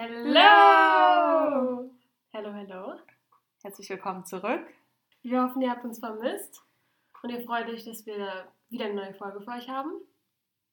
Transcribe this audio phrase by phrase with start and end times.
[0.00, 1.90] Hello!
[2.30, 3.00] Hello, hello.
[3.64, 4.64] Herzlich willkommen zurück.
[5.22, 6.62] Wir hoffen, ihr habt uns vermisst
[7.20, 9.90] und ihr freut euch, dass wir wieder eine neue Folge für euch haben.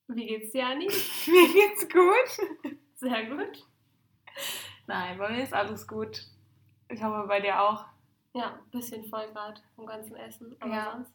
[0.10, 0.86] Wie geht's dir, Anni?
[1.26, 2.78] Mir geht's gut.
[2.98, 3.66] Sehr gut.
[4.86, 6.22] Nein, bei mir ist alles gut.
[6.90, 7.84] Ich hoffe, bei dir auch.
[8.34, 10.92] Ja, ein bisschen voll gerade vom ganzen Essen, aber Ja.
[10.94, 11.12] sonst.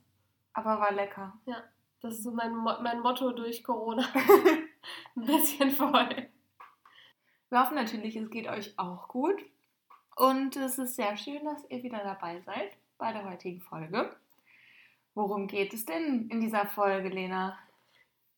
[0.55, 1.39] Aber war lecker.
[1.47, 1.63] Ja,
[2.01, 4.03] das ist so mein, Mo mein Motto durch Corona.
[5.15, 6.29] ein bisschen voll.
[7.51, 9.45] Wir hoffen natürlich, es geht euch auch gut.
[10.17, 14.15] Und es ist sehr schön, dass ihr wieder dabei seid bei der heutigen Folge.
[15.15, 17.59] Worum geht es denn in dieser Folge, Lena?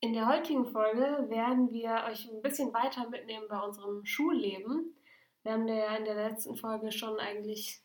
[0.01, 4.95] In der heutigen Folge werden wir euch ein bisschen weiter mitnehmen bei unserem Schulleben.
[5.43, 7.81] Wir haben ja in der letzten Folge schon eigentlich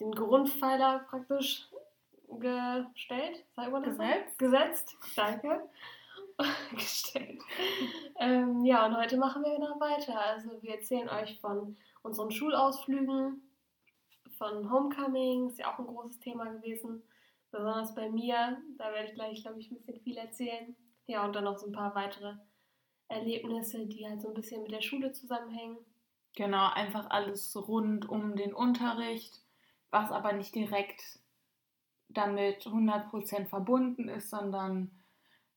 [0.00, 1.68] den Grundpfeiler praktisch
[2.38, 3.98] gestellt, sagt man das?
[3.98, 4.38] Gesetzt.
[4.38, 5.68] Gesetzt, danke.
[6.72, 7.40] gestellt.
[8.18, 10.20] Ähm, ja, und heute machen wir noch weiter.
[10.20, 13.42] Also wir erzählen euch von unseren Schulausflügen,
[14.36, 17.02] von Homecoming, ist ja auch ein großes Thema gewesen.
[17.50, 20.76] Besonders bei mir, da werde ich gleich, glaube ich, ein bisschen viel erzählen.
[21.06, 22.34] Ja, und dann noch so ein paar weitere
[23.08, 25.78] Erlebnisse, die halt so ein bisschen mit der Schule zusammenhängen.
[26.36, 29.42] Genau, einfach alles rund um den Unterricht,
[29.90, 31.02] was aber nicht direkt
[32.10, 34.97] damit 100% verbunden ist, sondern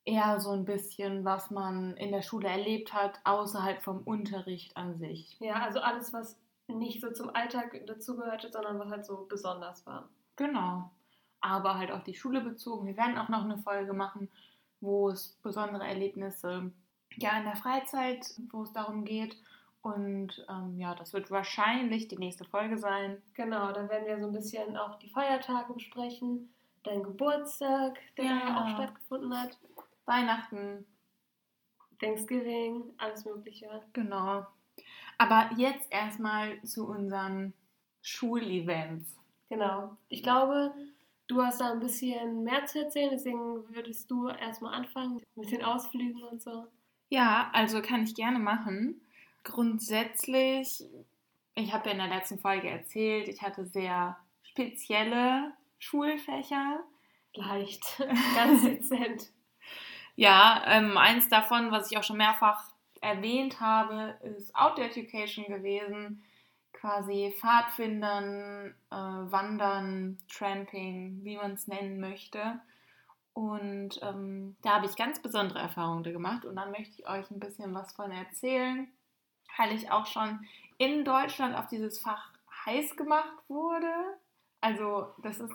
[0.05, 4.97] eher so ein bisschen, was man in der Schule erlebt hat, außerhalb vom Unterricht an
[4.97, 5.37] sich.
[5.39, 10.09] Ja, also alles, was nicht so zum Alltag dazugehörte, sondern was halt so besonders war.
[10.35, 10.89] Genau.
[11.41, 12.87] Aber halt auf die Schule bezogen.
[12.87, 14.29] Wir werden auch noch eine Folge machen,
[14.79, 16.71] wo es besondere Erlebnisse
[17.17, 19.37] ja in der Freizeit, wo es darum geht.
[19.81, 23.21] Und ähm, ja, das wird wahrscheinlich die nächste Folge sein.
[23.33, 26.53] Genau, dann werden wir so ein bisschen auch die Feiertage besprechen.
[26.83, 29.57] Dein Geburtstag, der ja auch stattgefunden hat.
[30.05, 30.85] Weihnachten,
[31.99, 33.67] Thanksgiving, alles Mögliche.
[33.93, 34.45] genau.
[35.17, 37.53] Aber jetzt erstmal zu unseren
[38.01, 39.15] Schulevents.
[39.49, 39.95] Genau.
[40.09, 40.73] Ich glaube,
[41.27, 45.63] du hast da ein bisschen mehr zu erzählen, deswegen würdest du erstmal anfangen mit den
[45.63, 46.67] Ausflügen und so.
[47.09, 49.01] Ja, also kann ich gerne machen.
[49.43, 50.83] Grundsätzlich,
[51.55, 56.79] ich habe ja in der letzten Folge erzählt, ich hatte sehr spezielle Schulfächer.
[57.35, 58.01] Leicht,
[58.35, 59.31] ganz dezent.
[60.15, 66.23] Ja, ähm, eins davon, was ich auch schon mehrfach erwähnt habe, ist Outdoor Education gewesen.
[66.73, 72.59] Quasi Pfadfindern, äh, Wandern, Tramping, wie man es nennen möchte.
[73.33, 77.39] Und ähm, da habe ich ganz besondere Erfahrungen gemacht und dann möchte ich euch ein
[77.39, 78.87] bisschen was von erzählen,
[79.57, 80.45] weil ich auch schon
[80.77, 82.31] in Deutschland auf dieses Fach
[82.65, 83.93] heiß gemacht wurde.
[84.59, 85.53] Also das ist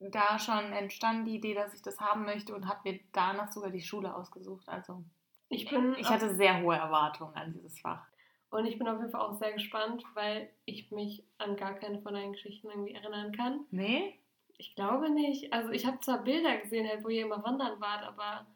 [0.00, 3.70] da schon entstanden, die Idee, dass ich das haben möchte und habe mir danach sogar
[3.70, 4.68] die Schule ausgesucht.
[4.68, 5.02] Also
[5.48, 8.06] Ich bin ich hatte sehr hohe Erwartungen an dieses Fach.
[8.50, 12.00] und ich bin auf jeden Fall auch sehr gespannt, weil ich mich an gar keine
[12.00, 13.60] von deinen Geschichten irgendwie erinnern kann.
[13.70, 14.18] Nee?
[14.58, 15.52] Ich glaube nicht.
[15.52, 18.46] Also ich habe zwar Bilder gesehen, halt, wo ihr immer wandern wart, aber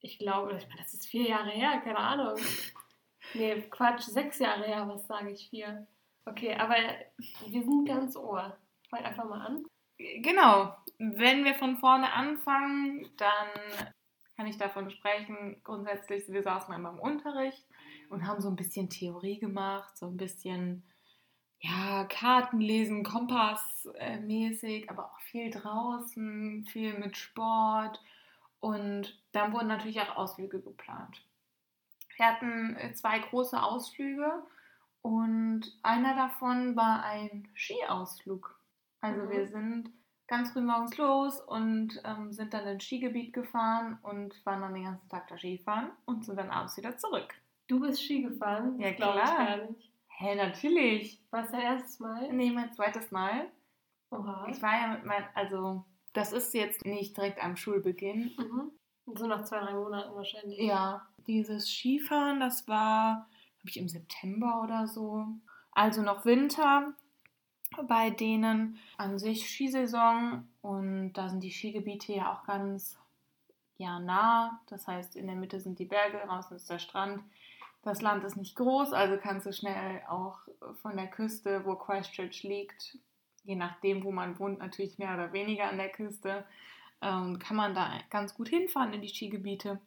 [0.00, 2.36] ich glaube, ich meine, das ist vier Jahre her, keine Ahnung.
[3.34, 5.86] Nee, Quatsch, sechs Jahre her, was sage ich vier?
[6.26, 6.74] Okay, aber
[7.46, 8.58] wir sind ganz ohr.
[8.90, 9.64] Fang einfach mal an.
[10.22, 10.76] Genau.
[10.98, 13.92] Wenn wir von vorne anfangen, dann
[14.36, 15.60] kann ich davon sprechen.
[15.64, 17.66] Grundsätzlich, wir saßen einmal im Unterricht
[18.08, 20.84] und haben so ein bisschen Theorie gemacht, so ein bisschen
[21.60, 22.06] ja,
[23.04, 28.00] Kompass äh, mäßig, aber auch viel draußen, viel mit Sport.
[28.60, 31.22] Und dann wurden natürlich auch Ausflüge geplant.
[32.16, 34.42] Wir hatten äh, zwei große Ausflüge
[35.02, 38.58] und einer davon war ein Skiausflug.
[39.02, 39.30] Also Mhm.
[39.30, 39.90] wir sind
[40.26, 44.84] ganz früh morgens los und ähm, sind dann ins Skigebiet gefahren und waren dann den
[44.84, 47.34] ganzen Tag da Skifahren und sind dann abends wieder zurück.
[47.68, 48.78] Du bist Ski gefahren?
[48.80, 49.58] Ja, klar.
[50.08, 51.20] Hä, natürlich.
[51.30, 52.32] War es dein erstes Mal?
[52.32, 53.50] Nee, mein zweites Mal.
[54.10, 54.46] Oha.
[54.50, 58.30] Ich war ja mit meinem, also das ist jetzt nicht direkt am Schulbeginn.
[58.38, 58.72] Mhm.
[59.16, 60.58] So nach zwei, drei Monaten wahrscheinlich.
[60.60, 65.26] Ja, dieses Skifahren, das war, glaube ich, im September oder so.
[65.72, 66.94] Also noch Winter
[67.88, 72.98] bei denen an sich Skisaison und da sind die Skigebiete ja auch ganz
[73.78, 74.60] ja, nah.
[74.68, 77.22] Das heißt, in der Mitte sind die Berge, draußen ist der Strand.
[77.82, 80.38] Das Land ist nicht groß, also kannst du schnell auch
[80.82, 82.96] von der Küste, wo Christchurch liegt,
[83.42, 86.44] je nachdem, wo man wohnt, natürlich mehr oder weniger an der Küste,
[87.00, 89.80] ähm, kann man da ganz gut hinfahren in die Skigebiete.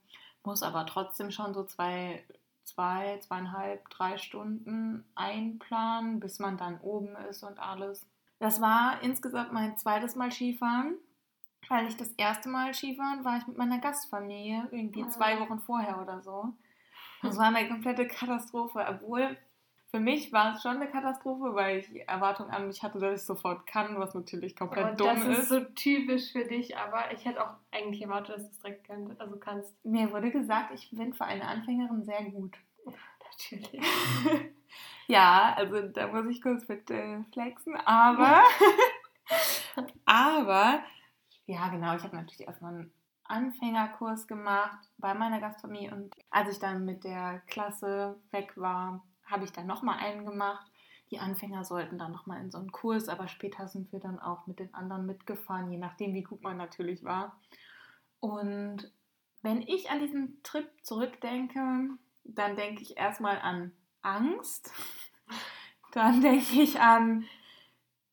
[0.43, 2.21] Muss aber trotzdem schon so zwei,
[2.65, 8.05] zwei, zweieinhalb, drei Stunden einplanen, bis man dann oben ist und alles.
[8.39, 10.95] Das war insgesamt mein zweites Mal Skifahren.
[11.67, 15.09] Weil ich das erste Mal Skifahren war ich mit meiner Gastfamilie, irgendwie Ah.
[15.09, 16.53] zwei Wochen vorher oder so.
[17.23, 19.35] Das war eine komplette Katastrophe, obwohl
[19.95, 23.21] für mich war es schon eine Katastrophe, weil ich die Erwartung an mich hatte, dass
[23.21, 25.49] ich sofort kann, was natürlich komplett Und dumm das ist ist.
[25.49, 29.21] so typisch für dich, aber ich hätte auch eigentlich erwartet, dass du es direkt könnt,
[29.21, 29.73] also kannst.
[29.85, 32.57] Mir wurde gesagt, ich bin für eine Anfängerin sehr gut.
[33.49, 33.81] Natürlich.
[35.07, 38.43] ja, also da muss ich kurz mit äh, flexen, aber,
[40.05, 40.83] aber,
[41.45, 42.91] ja genau, ich habe natürlich erstmal einen
[43.23, 49.43] Anfängerkurs gemacht bei meiner Gastfamilie und als ich dann mit der Klasse weg war, habe
[49.43, 50.71] ich dann nochmal einen gemacht.
[51.11, 54.47] Die Anfänger sollten dann nochmal in so einen Kurs, aber später sind wir dann auch
[54.47, 57.39] mit den anderen mitgefahren, je nachdem, wie gut man natürlich war.
[58.19, 58.91] Und
[59.41, 61.89] wenn ich an diesen Trip zurückdenke,
[62.23, 64.71] dann denke ich erstmal an Angst.
[65.91, 67.23] Dann denke ich an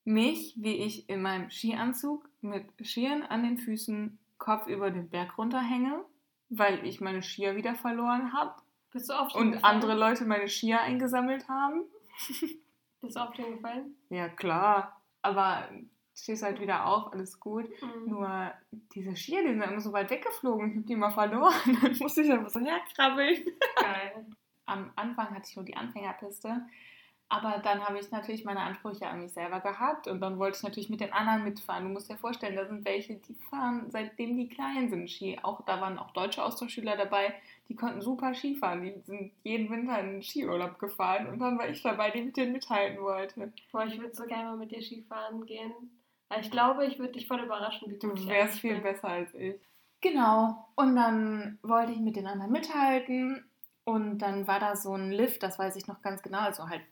[0.04, 5.36] mich, wie ich in meinem Skianzug mit Skiern an den Füßen Kopf über den Berg
[5.36, 6.04] runterhänge,
[6.48, 8.54] weil ich meine Skier wieder verloren habe
[8.92, 11.84] Bist du oft und andere Leute meine Skier eingesammelt haben.
[13.00, 13.96] Bist du oft hingefallen?
[14.10, 15.00] Ja, klar.
[15.22, 15.68] Aber
[16.14, 17.68] stehst halt wieder auf, alles gut.
[17.80, 18.10] Mhm.
[18.10, 18.52] Nur
[18.94, 20.70] diese Skier, die sind immer so weit weggeflogen.
[20.70, 21.54] Ich habe die mal verloren.
[21.82, 23.44] Dann musste ich einfach so herkrabbeln.
[23.76, 24.26] Geil.
[24.66, 26.62] Am Anfang hatte ich nur die Anfängerpiste.
[27.32, 30.62] Aber dann habe ich natürlich meine Ansprüche an mich selber gehabt und dann wollte ich
[30.64, 31.84] natürlich mit den anderen mitfahren.
[31.84, 35.38] Du musst dir vorstellen, da sind welche, die fahren seitdem die klein sind Ski.
[35.42, 37.34] Auch da waren auch deutsche Austauschschüler dabei,
[37.72, 38.82] die konnten super Ski fahren.
[38.82, 42.36] Die sind jeden Winter in den Skiurlaub gefahren und dann war ich dabei, die mit
[42.36, 43.50] denen mithalten wollte.
[43.72, 45.72] Boah, ich würde so gerne mal mit dir Skifahren gehen.
[46.28, 48.82] Weil ich glaube, ich würde dich voll überraschen, wie Du ich wärst viel bin.
[48.82, 49.54] besser als ich.
[50.02, 50.68] Genau.
[50.76, 53.42] Und dann wollte ich mit den anderen mithalten.
[53.84, 56.40] Und dann war da so ein Lift, das weiß ich noch ganz genau.
[56.40, 56.82] Also halt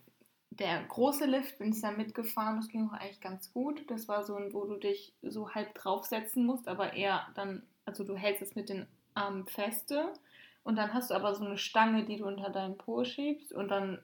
[0.49, 2.57] der große Lift, bin ich da mitgefahren.
[2.57, 3.85] Das ging auch eigentlich ganz gut.
[3.91, 8.03] Das war so ein, wo du dich so halb draufsetzen musst, aber eher dann, also
[8.03, 10.15] du hältst es mit den Armen feste.
[10.63, 13.53] Und dann hast du aber so eine Stange, die du unter deinen Po schiebst.
[13.53, 14.01] Und dann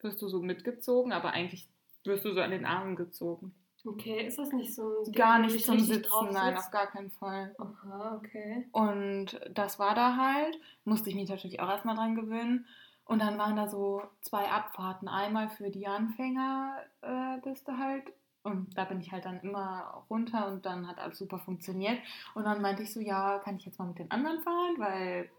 [0.00, 1.66] wirst du so mitgezogen, aber eigentlich
[2.04, 3.54] wirst du so an den Armen gezogen.
[3.86, 6.86] Okay, ist das nicht so ein Ding, Gar du nicht zum Sitzen, nein, auf gar
[6.86, 7.54] keinen Fall.
[7.58, 8.66] Aha, okay.
[8.72, 12.66] Und das war da halt, musste ich mich natürlich auch erstmal dran gewöhnen.
[13.04, 15.08] Und dann waren da so zwei Abfahrten.
[15.08, 18.04] Einmal für die Anfängerbiste halt.
[18.42, 21.98] Und da bin ich halt dann immer runter und dann hat alles super funktioniert.
[22.34, 24.74] Und dann meinte ich so, ja, kann ich jetzt mal mit den anderen fahren?
[24.78, 25.30] Weil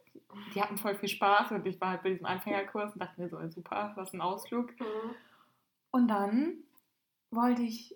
[0.54, 3.30] die hatten voll viel Spaß und ich war halt bei diesem Anfängerkurs und dachte mir
[3.30, 4.80] so, super, was ein Ausflug.
[4.80, 5.16] Mhm.
[5.92, 6.58] Und dann
[7.32, 7.96] wollte ich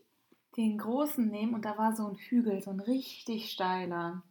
[0.57, 4.23] den großen nehmen und da war so ein Hügel, so ein richtig steiler.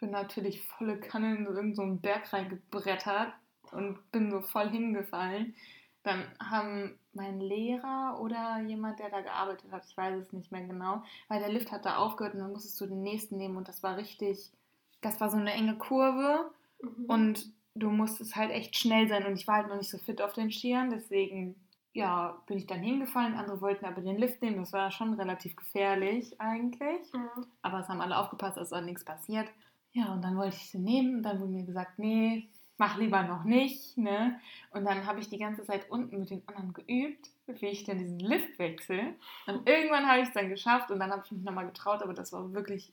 [0.00, 3.32] Bin natürlich volle Kanne in so einen Berg reingebrettert
[3.72, 5.54] und bin so voll hingefallen.
[6.02, 10.66] Dann haben mein Lehrer oder jemand, der da gearbeitet hat, ich weiß es nicht mehr
[10.66, 13.68] genau, weil der Lift hat da aufgehört und dann musstest du den nächsten nehmen und
[13.68, 14.52] das war richtig,
[15.00, 16.50] das war so eine enge Kurve
[16.84, 17.04] Mhm.
[17.06, 20.22] und du musstest halt echt schnell sein und ich war halt noch nicht so fit
[20.22, 21.56] auf den Skiern, deswegen
[21.92, 23.34] ja, bin ich dann hingefallen.
[23.34, 27.12] Andere wollten aber den Lift nehmen, das war schon relativ gefährlich eigentlich.
[27.12, 27.46] Mhm.
[27.62, 29.48] Aber es haben alle aufgepasst, es ist auch nichts passiert.
[29.92, 32.48] Ja, und dann wollte ich sie nehmen und dann wurde mir gesagt, nee,
[32.78, 34.40] mach lieber noch nicht, ne?
[34.70, 37.98] Und dann habe ich die ganze Zeit unten mit den anderen geübt, wie ich dann
[37.98, 39.14] diesen Lift wechsle.
[39.46, 42.14] Und irgendwann habe ich es dann geschafft und dann habe ich mich nochmal getraut, aber
[42.14, 42.92] das war wirklich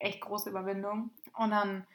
[0.00, 1.10] echt große Überwindung.
[1.34, 1.86] Und dann,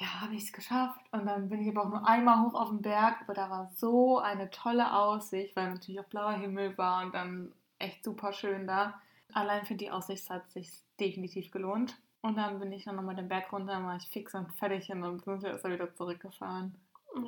[0.00, 1.00] ja, habe ich es geschafft.
[1.12, 3.70] Und dann bin ich aber auch nur einmal hoch auf den Berg, aber da war
[3.76, 8.66] so eine tolle Aussicht, weil natürlich auch blauer Himmel war und dann echt super schön
[8.66, 9.00] da.
[9.32, 11.96] Allein für die Aussicht hat es sich definitiv gelohnt.
[12.22, 15.02] Und dann bin ich dann nochmal den Berg runter, war ich fix und fertig und
[15.02, 16.74] dann sind wir erst wieder zurückgefahren.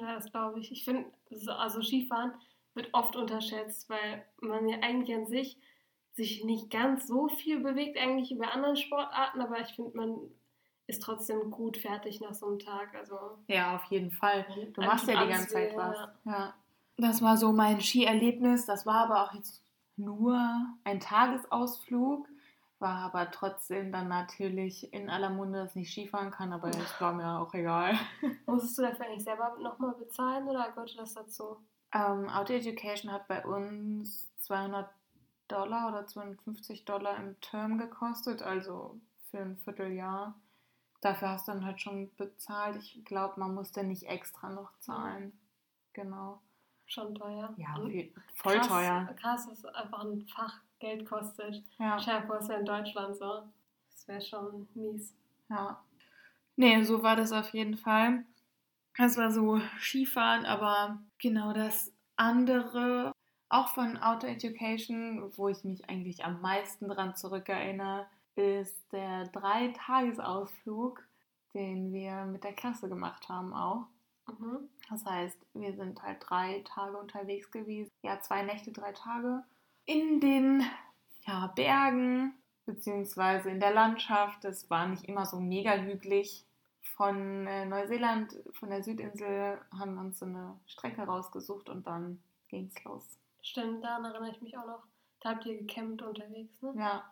[0.01, 0.73] Ja, das glaube ich.
[0.73, 2.33] Ich finde, so- also Skifahren
[2.75, 5.59] wird oft unterschätzt, weil man ja eigentlich an sich
[6.15, 10.19] sich nicht ganz so viel bewegt, eigentlich über anderen Sportarten, aber ich finde, man
[10.93, 12.95] ist trotzdem gut fertig nach so einem Tag.
[12.95, 13.17] Also
[13.49, 14.47] Ja, auf jeden Fall.
[14.73, 15.97] Du machst ja die ganze Zeit was.
[16.25, 16.55] Ja.
[16.97, 18.67] Das war so mein Skierlebnis.
[18.67, 19.63] Das war aber auch jetzt
[19.97, 20.39] nur
[20.85, 22.29] ein Tagesausflug.
[22.79, 27.01] War aber trotzdem dann natürlich in aller Munde, dass ich nicht Skifahren kann, aber es
[27.01, 27.97] war mir auch egal.
[28.47, 31.59] Musstest du dafür eigentlich selber nochmal bezahlen oder gehörte das dazu?
[31.95, 34.91] Ähm, Auto Education hat bei uns 200
[35.47, 38.99] Dollar oder 250 Dollar im Term gekostet, also
[39.31, 40.35] für ein Vierteljahr.
[41.03, 42.77] Dafür hast du dann halt schon bezahlt.
[42.77, 45.33] Ich glaube, man musste nicht extra noch zahlen.
[45.93, 46.41] Genau.
[46.87, 47.53] Schon teuer.
[47.57, 47.75] Ja,
[48.35, 49.15] voll krass, teuer.
[49.21, 51.63] Krass, dass einfach ein Fach Geld kostet.
[51.79, 53.43] Ja, Schärfer ist ja in Deutschland so.
[53.91, 55.15] Das wäre schon mies.
[55.49, 55.83] ja.
[56.55, 58.25] Nee, so war das auf jeden Fall.
[58.97, 63.13] Das war so Skifahren, aber genau das andere,
[63.49, 71.03] auch von Auto Education, wo ich mich eigentlich am meisten dran zurückerinnere, ist der Dreitagesausflug,
[71.55, 73.87] den wir mit der Klasse gemacht haben auch.
[74.27, 74.69] Mhm.
[74.89, 77.91] Das heißt, wir sind halt drei Tage unterwegs gewesen.
[78.03, 79.43] Ja, zwei Nächte, drei Tage.
[79.85, 80.65] In den
[81.27, 82.35] ja, Bergen,
[82.67, 84.45] beziehungsweise in der Landschaft.
[84.45, 86.47] Es war nicht immer so mega hügelig.
[86.97, 92.23] Von äh, Neuseeland, von der Südinsel, haben wir uns so eine Strecke rausgesucht und dann
[92.49, 93.19] ging es los.
[93.41, 94.83] Stimmt, daran erinnere ich mich auch noch.
[95.21, 96.75] Da habt ihr gecampt unterwegs, ne?
[96.77, 97.05] Ja,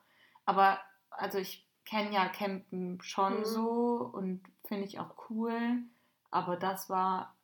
[0.44, 0.80] aber
[1.10, 3.44] also ich kenne ja Campen schon Mhm.
[3.44, 5.78] so und finde ich auch cool,
[6.30, 7.34] aber das war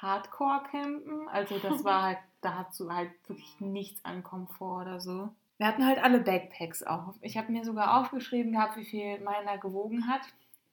[0.00, 5.30] Hardcore-Campen, also das war halt, da hast du halt wirklich nichts an Komfort oder so.
[5.58, 7.14] Wir hatten halt alle Backpacks auf.
[7.22, 10.20] Ich habe mir sogar aufgeschrieben gehabt, wie viel meiner gewogen hat.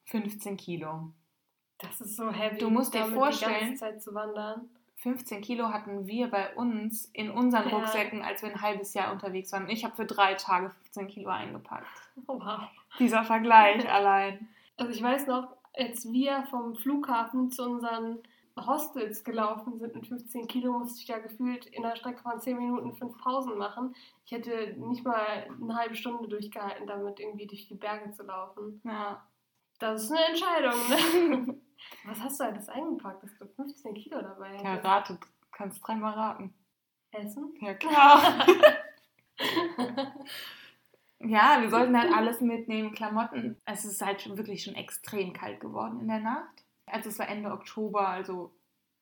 [0.06, 1.10] 15 Kilo.
[1.78, 2.58] Das ist so heavy.
[2.58, 4.70] Du musst dir vorstellen- Die ganze Zeit zu wandern.
[4.98, 7.78] 15 Kilo hatten wir bei uns in unseren Ja.
[7.78, 9.70] Rucksäcken, als wir ein halbes Jahr unterwegs waren.
[9.70, 11.88] Ich habe für drei Tage 15 Kilo eingepackt.
[12.28, 12.62] Wow.
[13.00, 14.48] Dieser Vergleich allein.
[14.78, 18.20] Also ich weiß noch, als wir vom Flughafen zu unseren
[18.56, 22.58] Hostels gelaufen sind mit 15 Kilo, musste ich da gefühlt in der Strecke von 10
[22.58, 23.96] Minuten fünf Pausen machen.
[24.26, 28.80] Ich hätte nicht mal eine halbe Stunde durchgehalten, damit irgendwie durch die Berge zu laufen.
[28.84, 29.24] Ja.
[29.80, 31.60] Das ist eine Entscheidung, ne?
[32.06, 36.14] Was hast du alles eingepackt, dass du 15 Kilo dabei Ja, rate, du kannst dreimal
[36.14, 36.54] raten.
[37.12, 37.54] Essen?
[37.60, 38.46] Ja, klar.
[41.20, 43.58] ja, wir sollten halt alles mitnehmen, Klamotten.
[43.66, 46.64] Es ist halt schon wirklich schon extrem kalt geworden in der Nacht.
[46.86, 48.54] Also es war Ende Oktober, also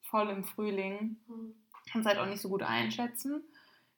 [0.02, 1.18] voll im Frühling.
[1.28, 1.56] Hm.
[1.92, 3.44] Kann es halt auch nicht so gut einschätzen.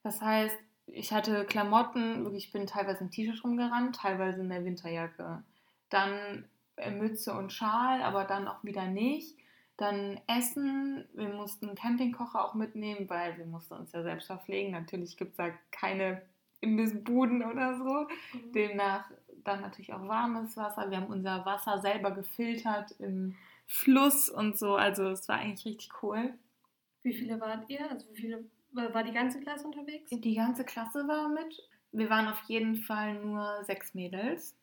[0.02, 4.64] Das heißt, ich hatte Klamotten, wirklich, ich bin teilweise im T-Shirt rumgerannt, teilweise in der
[4.64, 5.42] Winterjacke.
[5.90, 6.48] Dann
[6.90, 9.36] Mütze und Schal, aber dann auch wieder nicht.
[9.76, 14.72] Dann Essen, wir mussten einen Campingkocher auch mitnehmen, weil wir mussten uns ja selbst verpflegen.
[14.72, 16.22] Natürlich gibt es da keine
[16.60, 18.06] Imbissbuden oder so.
[18.54, 19.10] Demnach
[19.42, 20.90] dann natürlich auch warmes Wasser.
[20.90, 24.76] Wir haben unser Wasser selber gefiltert im Fluss und so.
[24.76, 26.34] Also es war eigentlich richtig cool.
[27.02, 27.90] Wie viele wart ihr?
[27.90, 30.10] Also wie viele war die ganze Klasse unterwegs?
[30.10, 31.68] Die ganze Klasse war mit.
[31.92, 34.56] Wir waren auf jeden Fall nur sechs Mädels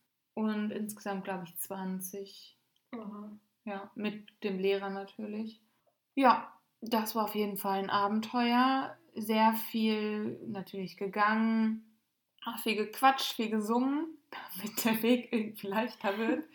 [0.49, 2.57] und insgesamt, glaube ich, 20.
[2.91, 3.31] Aha.
[3.65, 5.61] Ja, mit dem Lehrer natürlich.
[6.15, 8.97] Ja, das war auf jeden Fall ein Abenteuer.
[9.13, 11.83] Sehr viel natürlich gegangen,
[12.45, 14.17] auch viel gequatscht, viel gesungen,
[14.55, 16.45] damit der Weg irgendwie leichter wird.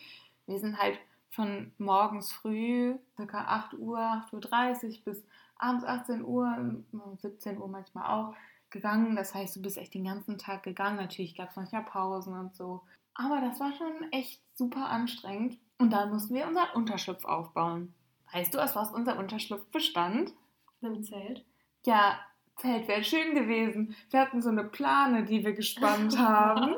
[0.46, 0.98] Wir sind halt
[1.30, 3.44] von morgens früh, ca.
[3.44, 5.24] 8 Uhr, 8.30 Uhr bis
[5.58, 6.82] abends 18 Uhr,
[7.20, 8.34] 17 Uhr manchmal auch,
[8.70, 9.16] gegangen.
[9.16, 10.96] Das heißt, du bist echt den ganzen Tag gegangen.
[10.96, 12.82] Natürlich gab es manchmal Pausen und so.
[13.18, 15.58] Aber das war schon echt super anstrengend.
[15.78, 17.94] Und dann mussten wir unseren Unterschlupf aufbauen.
[18.32, 20.32] Weißt du, aus was unser Unterschlupf bestand?
[20.80, 21.44] Im Zelt.
[21.84, 22.18] Ja,
[22.56, 23.94] Zelt wäre schön gewesen.
[24.10, 26.76] Wir hatten so eine Plane, die wir gespannt haben.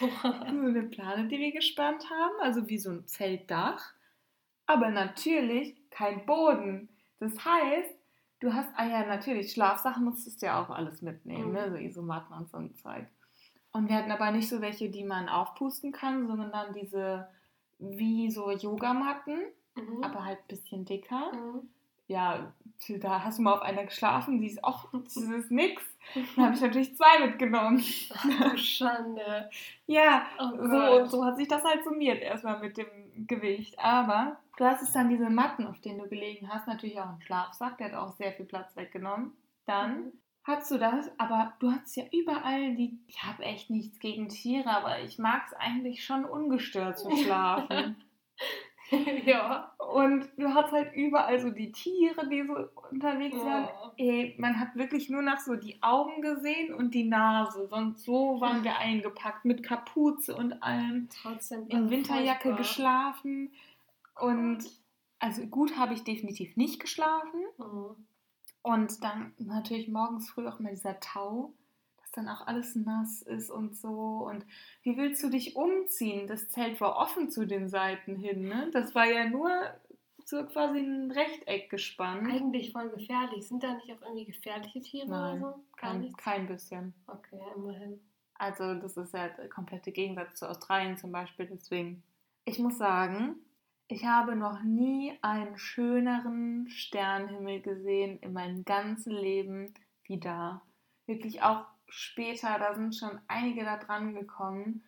[0.00, 3.92] So eine Plane, die wir gespannt haben, also wie so ein Zeltdach.
[4.66, 6.88] Aber natürlich kein Boden.
[7.20, 7.94] Das heißt,
[8.40, 11.52] du hast, ah ja, natürlich, Schlafsachen musstest du ja auch alles mitnehmen, Mhm.
[11.52, 11.70] ne?
[11.70, 13.06] so Isomatten und so ein Zeug.
[13.72, 17.28] Und wir hatten aber nicht so welche, die man aufpusten kann, sondern dann diese
[17.78, 19.38] wie so Yogamatten,
[19.76, 20.02] Mhm.
[20.02, 21.30] aber halt ein bisschen dicker.
[21.32, 21.68] Mhm.
[22.08, 22.52] Ja,
[23.00, 25.82] da hast du mal auf einer geschlafen, die ist auch, das ist nix.
[26.36, 27.84] Dann habe ich natürlich zwei mitgenommen.
[28.40, 29.50] Ach Schande.
[29.86, 31.10] Ja, Oh so, Gott.
[31.10, 32.86] so hat sich das halt summiert erstmal mit dem
[33.26, 33.78] Gewicht.
[33.78, 37.20] Aber du hast es dann diese Matten, auf denen du gelegen hast, natürlich auch einen
[37.22, 39.32] Schlafsack, der hat auch sehr viel Platz weggenommen.
[39.66, 40.12] Dann Mhm.
[40.48, 42.98] Hast du das, aber du hast ja überall die.
[43.06, 47.96] Ich habe echt nichts gegen Tiere, aber ich mag es eigentlich schon ungestört zu schlafen.
[49.26, 49.72] ja.
[49.78, 53.68] Und du hast halt überall so die Tiere, die so unterwegs waren.
[53.84, 53.90] Oh.
[53.96, 57.66] Ey, man hat wirklich nur noch so die Augen gesehen und die Nase.
[57.68, 61.08] Sonst so waren wir eingepackt mit Kapuze und allem.
[61.22, 61.68] Trotzdem.
[61.68, 63.50] In Winterjacke geschlafen.
[64.20, 64.64] Und
[65.18, 67.40] also gut habe ich definitiv nicht geschlafen.
[67.58, 67.96] Mhm.
[68.68, 71.54] Und dann natürlich morgens früh auch mal dieser Tau,
[72.00, 74.28] dass dann auch alles nass ist und so.
[74.28, 74.44] Und
[74.82, 76.26] wie willst du dich umziehen?
[76.26, 78.68] Das Zelt war offen zu den Seiten hin, ne?
[78.72, 79.50] Das war ja nur
[80.22, 82.30] so quasi ein Rechteck gespannt.
[82.30, 83.48] Eigentlich voll gefährlich.
[83.48, 85.64] Sind da nicht auch irgendwie gefährliche Tiere Nein, oder so?
[85.76, 86.22] Gar Kein, nichts.
[86.22, 86.94] kein bisschen.
[87.06, 88.00] Okay, immerhin.
[88.34, 91.46] Also das ist ja der komplette Gegensatz zu Australien zum Beispiel.
[91.46, 92.02] Deswegen,
[92.44, 93.36] ich muss sagen,
[93.88, 99.72] ich habe noch nie einen schöneren Sternenhimmel gesehen in meinem ganzen Leben
[100.04, 100.60] wie da.
[101.06, 104.84] Wirklich auch später, da sind schon einige da dran gekommen.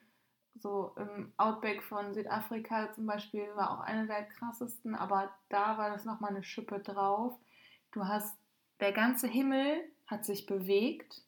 [0.54, 5.88] So im Outback von Südafrika zum Beispiel war auch einer der krassesten, aber da war
[5.88, 7.34] das nochmal eine Schippe drauf.
[7.92, 8.36] Du hast,
[8.80, 11.22] der ganze Himmel hat sich bewegt.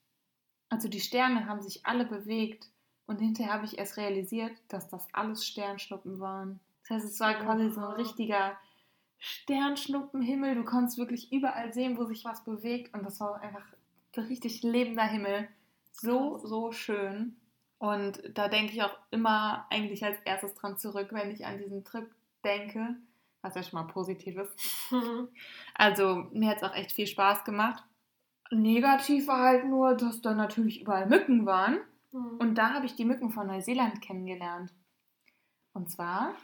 [0.68, 2.68] Also die Sterne haben sich alle bewegt.
[3.06, 6.60] Und hinterher habe ich erst realisiert, dass das alles Sternschnuppen waren.
[6.92, 8.58] Das heißt, es war quasi so ein richtiger
[9.18, 10.54] Sternschnuppenhimmel.
[10.54, 12.92] Du konntest wirklich überall sehen, wo sich was bewegt.
[12.92, 13.64] Und das war einfach
[14.16, 15.48] richtig lebender Himmel.
[15.92, 17.36] So, so schön.
[17.78, 21.82] Und da denke ich auch immer eigentlich als erstes dran zurück, wenn ich an diesen
[21.82, 22.10] Trip
[22.44, 22.96] denke.
[23.40, 24.52] Was ja schon mal positiv ist.
[25.74, 27.82] Also mir hat es auch echt viel Spaß gemacht.
[28.50, 31.78] Negativ war halt nur, dass da natürlich überall Mücken waren.
[32.12, 32.36] Mhm.
[32.38, 34.70] Und da habe ich die Mücken von Neuseeland kennengelernt.
[35.72, 36.34] Und zwar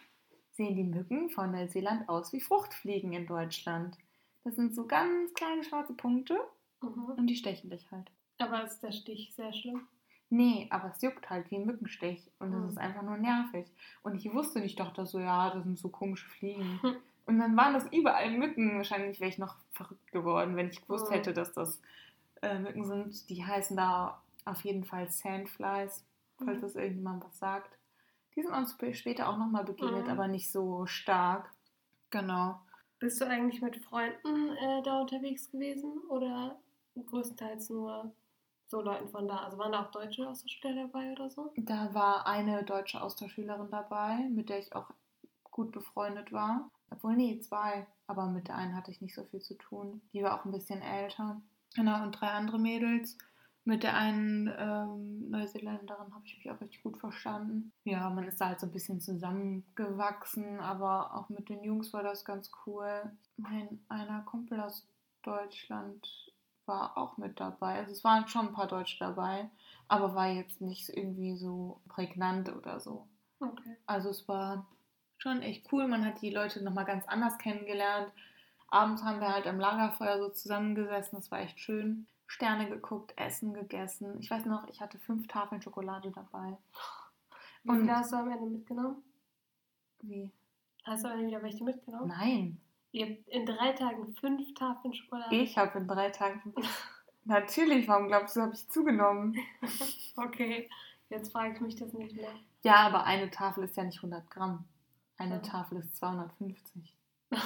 [0.59, 3.97] sehen die Mücken von Neuseeland aus wie Fruchtfliegen in Deutschland.
[4.45, 6.37] Das sind so ganz kleine schwarze Punkte
[6.83, 7.05] Mhm.
[7.17, 8.11] und die stechen dich halt.
[8.39, 9.87] Aber ist der Stich sehr schlimm?
[10.31, 12.69] Nee, aber es juckt halt wie ein Mückenstich und das Mhm.
[12.69, 13.67] ist einfach nur nervig.
[14.03, 16.81] Und ich wusste nicht, ich dachte so, ja, das sind so komische Fliegen.
[16.83, 16.97] Hm.
[17.27, 18.77] Und dann waren das überall Mücken.
[18.79, 21.15] Wahrscheinlich wäre ich noch verrückt geworden, wenn ich gewusst Mhm.
[21.15, 21.81] hätte, dass das
[22.43, 23.29] äh, Mücken sind.
[23.31, 26.05] Die heißen da auf jeden Fall Sandflies,
[26.45, 26.63] falls Mhm.
[26.63, 27.78] das irgendjemand was sagt.
[28.39, 30.11] Die sind uns sp- später auch nochmal begegnet, Mhm.
[30.13, 31.53] aber nicht so stark.
[32.11, 32.61] Genau.
[33.01, 36.57] Bist du eigentlich mit Freunden äh, da unterwegs gewesen oder
[36.95, 38.13] größtenteils nur
[38.69, 39.39] so Leuten von da?
[39.39, 41.53] Also waren da auch Deutsche aus der Stelle dabei oder so?
[41.57, 44.89] Da war eine deutsche Austauschschülerin dabei, mit der ich auch
[45.51, 46.71] gut befreundet war.
[46.91, 47.89] Obwohl, nee, zwei.
[48.07, 50.01] Aber mit der einen hatte ich nicht so viel zu tun.
[50.13, 51.41] Die war auch ein bisschen älter.
[51.75, 53.19] Genau, und drei andere Mädels.
[53.69, 57.71] Mit der einen ähm, Neuseeländerin habe ich mich auch richtig gut verstanden.
[57.85, 62.03] Ja, man ist da halt so ein bisschen zusammengewachsen, aber auch mit den Jungs war
[62.03, 63.13] das ganz cool.
[63.37, 64.89] Mein einer Kumpel aus
[65.23, 66.33] Deutschland
[66.65, 67.81] war auch mit dabei.
[67.81, 69.51] Also es waren schon ein paar Deutsche dabei,
[69.87, 73.07] aber war jetzt nicht irgendwie so prägnant oder so.
[73.39, 73.77] Okay.
[73.85, 74.67] Also es war
[75.19, 75.87] schon echt cool.
[75.89, 78.11] Man hat die Leute nochmal ganz anders kennengelernt.
[78.69, 81.19] Abends haben wir halt am Lagerfeuer so zusammengesessen.
[81.19, 82.07] Das war echt schön.
[82.29, 84.17] Sterne geguckt, Essen gegessen.
[84.21, 86.57] Ich weiß noch, ich hatte fünf Tafeln Schokolade dabei.
[87.65, 89.03] Wie Und- viele hast du am Ende mitgenommen?
[90.03, 90.31] Wie?
[90.85, 92.09] Hast du am Ende wieder welche mitgenommen?
[92.09, 92.61] Nein.
[92.93, 95.35] Ihr habt in drei Tagen fünf Tafeln Schokolade.
[95.35, 96.55] Ich habe in drei Tagen.
[97.25, 99.37] Natürlich, warum glaubst du, habe ich zugenommen?
[100.17, 100.69] Okay,
[101.11, 102.31] jetzt frage ich mich das nicht mehr.
[102.65, 104.65] Ja, aber eine Tafel ist ja nicht 100 Gramm.
[105.17, 105.41] Eine Ja.
[105.41, 106.95] Tafel ist 250.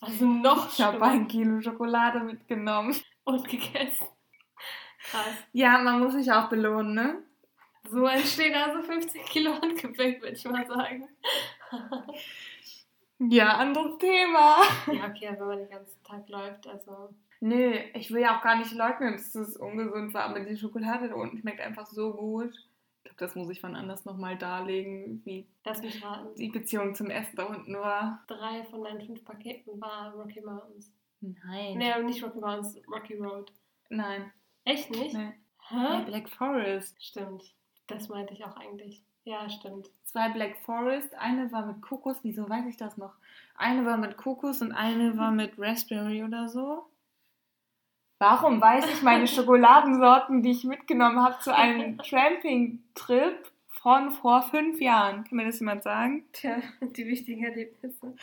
[0.00, 2.94] Also noch Ich habe ein Kilo Schokolade mitgenommen.
[3.24, 4.06] Und gegessen.
[5.10, 5.34] Krass.
[5.52, 7.22] Ja, man muss sich auch belohnen, ne?
[7.90, 11.06] So entstehen also 50 Kilo Handgepäck, würde ich mal sagen.
[13.18, 14.56] Ja, anderes Thema.
[14.92, 17.10] Ja, okay, wenn man den ganzen Tag läuft, also.
[17.40, 21.08] Nö, ich will ja auch gar nicht leugnen, dass es ungesund war, aber die Schokolade
[21.08, 22.52] da unten schmeckt einfach so gut.
[23.04, 26.34] Ich glaube, das muss ich wann anders nochmal darlegen, wie Lass mich raten.
[26.36, 28.24] die Beziehung zum Essen da unten war.
[28.26, 30.90] Drei von deinen fünf Paketen war Rocky Mountains.
[31.44, 31.78] Nein.
[31.78, 33.52] Nee, nicht Rocky Mountains, Rocky Road.
[33.88, 34.32] Nein.
[34.64, 35.14] Echt nicht?
[35.14, 35.32] Nee.
[35.68, 35.76] Hä?
[35.76, 37.02] Hey, Black Forest.
[37.02, 37.54] Stimmt.
[37.86, 39.02] Das meinte ich auch eigentlich.
[39.24, 39.90] Ja, stimmt.
[40.04, 43.14] Zwei Black Forest, eine war mit Kokos, wieso weiß ich das noch?
[43.56, 46.86] Eine war mit Kokos und eine war mit Raspberry oder so.
[48.18, 54.80] Warum weiß ich meine Schokoladensorten, die ich mitgenommen habe zu einem Tramping-Trip von vor fünf
[54.80, 55.24] Jahren?
[55.24, 56.24] Kann mir das jemand sagen?
[56.32, 58.14] Tja, die wichtigen Erlebnisse.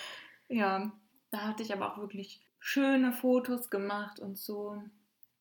[0.50, 0.92] Ja,
[1.32, 4.82] da hatte ich aber auch wirklich schöne Fotos gemacht und so.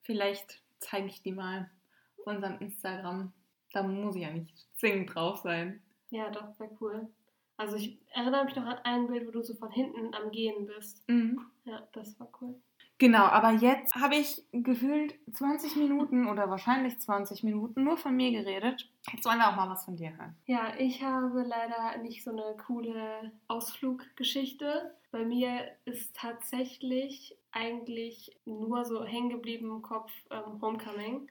[0.02, 1.70] Vielleicht zeige ich die mal
[2.18, 3.33] auf unserem Instagram.
[3.72, 5.80] Da muss ich ja nicht zwingend drauf sein.
[6.09, 7.09] Ja, doch, wäre cool.
[7.56, 10.66] Also ich erinnere mich noch an ein Bild, wo du so von hinten am Gehen
[10.66, 11.06] bist.
[11.09, 11.46] Mhm.
[11.64, 12.61] Ja, das war cool.
[13.00, 18.30] Genau, aber jetzt habe ich gefühlt 20 Minuten oder wahrscheinlich 20 Minuten nur von mir
[18.30, 18.90] geredet.
[19.10, 20.36] Jetzt wollen wir auch mal was von dir hören.
[20.44, 24.94] Ja, ich habe leider nicht so eine coole Ausfluggeschichte.
[25.12, 31.26] Bei mir ist tatsächlich eigentlich nur so hängen geblieben im Kopf ähm, Homecoming,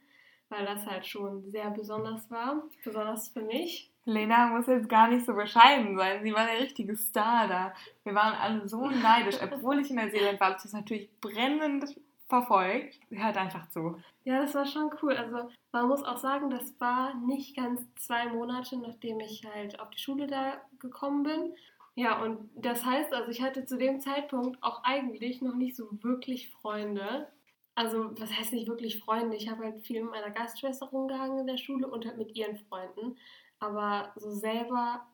[0.49, 2.63] weil das halt schon sehr besonders war.
[2.84, 3.91] Besonders für mich.
[4.10, 6.24] Lena muss jetzt gar nicht so bescheiden sein.
[6.24, 7.74] Sie war der richtige Star da.
[8.04, 9.38] Wir waren alle so neidisch.
[9.41, 11.95] Obwohl ich in Neuseeland war, habe ich das natürlich brennend
[12.28, 13.00] verfolgt.
[13.10, 13.98] Sie hört einfach zu.
[14.24, 15.15] Ja, das war schon cool.
[15.15, 19.89] Also man muss auch sagen, das war nicht ganz zwei Monate, nachdem ich halt auf
[19.89, 21.54] die Schule da gekommen bin.
[21.95, 25.89] Ja, und das heißt, also ich hatte zu dem Zeitpunkt auch eigentlich noch nicht so
[26.02, 27.28] wirklich Freunde.
[27.76, 29.38] Also, was heißt nicht wirklich Freunde?
[29.38, 32.58] Ich habe halt viel mit meiner Gastschwester rumgehangen in der Schule und halt mit ihren
[32.58, 33.17] Freunden.
[33.60, 35.06] Aber so selber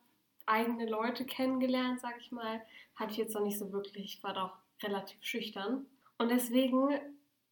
[0.46, 2.60] eigene Leute kennengelernt, sag ich mal,
[2.94, 4.16] hatte ich jetzt noch nicht so wirklich.
[4.16, 5.86] Ich war doch relativ schüchtern.
[6.18, 6.88] Und deswegen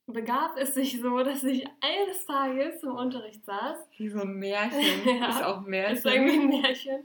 [0.06, 3.78] begab es sich so, dass ich eines Tages im Unterricht saß.
[3.96, 4.80] Wie so ein Märchen.
[5.18, 5.30] Ja.
[5.30, 5.96] Ist auch Märchen.
[5.96, 7.04] Ist irgendwie ein Märchen.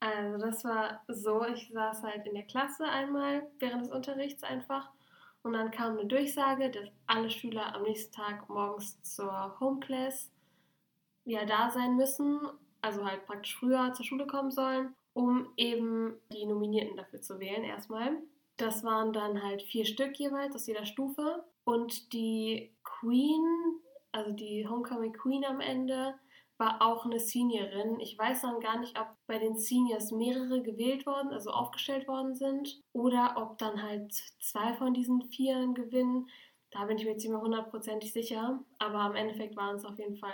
[0.00, 4.90] Also das war so, ich saß halt in der Klasse einmal während des Unterrichts einfach
[5.46, 10.28] und dann kam eine Durchsage, dass alle Schüler am nächsten Tag morgens zur Home Class
[11.24, 12.40] ja da sein müssen,
[12.82, 17.64] also halt praktisch früher zur Schule kommen sollen, um eben die Nominierten dafür zu wählen
[17.64, 18.18] erstmal.
[18.56, 21.44] Das waren dann halt vier Stück jeweils aus jeder Stufe.
[21.64, 23.44] Und die Queen,
[24.12, 26.14] also die Homecoming Queen am Ende,
[26.58, 28.00] war auch eine Seniorin.
[28.00, 32.34] Ich weiß dann gar nicht, ob bei den Seniors mehrere gewählt worden, also aufgestellt worden
[32.34, 36.28] sind, oder ob dann halt zwei von diesen Vieren gewinnen.
[36.70, 38.64] Da bin ich mir ziemlich hundertprozentig sicher.
[38.78, 40.32] Aber am Endeffekt waren es auf jeden Fall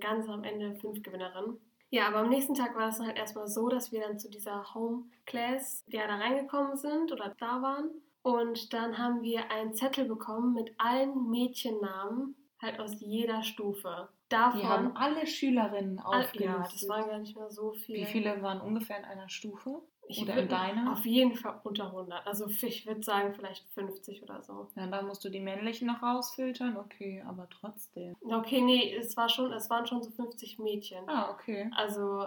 [0.00, 1.58] ganz am Ende fünf Gewinnerinnen.
[1.94, 4.28] Ja, aber am nächsten Tag war es dann halt erstmal so, dass wir dann zu
[4.28, 7.88] dieser Home Class ja da reingekommen sind oder da waren.
[8.22, 14.08] Und dann haben wir einen Zettel bekommen mit allen Mädchennamen, halt aus jeder Stufe.
[14.28, 16.42] Davon, die haben alle Schülerinnen aufgelistet.
[16.42, 18.00] Ja, das waren gar nicht mehr so viele.
[18.00, 19.80] Wie viele waren ungefähr in einer Stufe?
[20.08, 20.92] Ich oder in deiner?
[20.92, 22.26] Auf jeden Fall unter 100.
[22.26, 24.68] Also ich würde sagen vielleicht 50 oder so.
[24.76, 26.76] Ja, da musst du die männlichen noch rausfiltern.
[26.76, 28.14] Okay, aber trotzdem.
[28.20, 31.08] Okay, nee, es, war schon, es waren schon so 50 Mädchen.
[31.08, 31.70] Ah, okay.
[31.74, 32.26] Also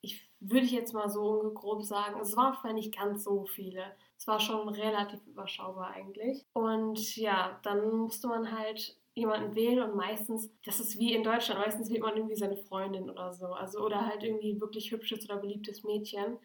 [0.00, 3.84] ich würde jetzt mal so grob sagen, es waren vielleicht nicht ganz so viele.
[4.18, 6.44] Es war schon relativ überschaubar eigentlich.
[6.52, 11.60] Und ja, dann musste man halt jemanden wählen und meistens, das ist wie in Deutschland,
[11.60, 13.46] meistens wählt man irgendwie seine Freundin oder so.
[13.46, 16.38] Also oder halt irgendwie wirklich hübsches oder beliebtes Mädchen.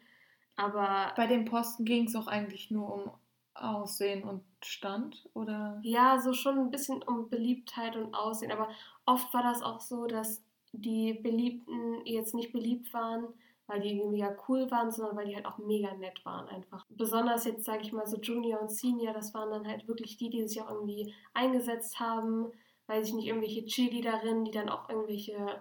[0.58, 1.12] Aber.
[1.16, 3.10] Bei den Posten ging es auch eigentlich nur um
[3.54, 5.80] Aussehen und Stand, oder?
[5.82, 8.52] Ja, so schon ein bisschen um Beliebtheit und Aussehen.
[8.52, 8.68] Aber
[9.06, 10.42] oft war das auch so, dass
[10.72, 13.26] die Beliebten jetzt nicht beliebt waren,
[13.66, 16.86] weil die irgendwie ja cool waren, sondern weil die halt auch mega nett waren einfach.
[16.88, 20.30] Besonders jetzt, sage ich mal, so Junior und Senior, das waren dann halt wirklich die,
[20.30, 22.50] die sich auch irgendwie eingesetzt haben,
[22.86, 25.60] weiß ich nicht, irgendwelche Cheerleaderinnen, die dann auch irgendwelche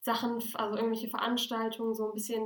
[0.00, 2.44] Sachen, also irgendwelche Veranstaltungen so ein bisschen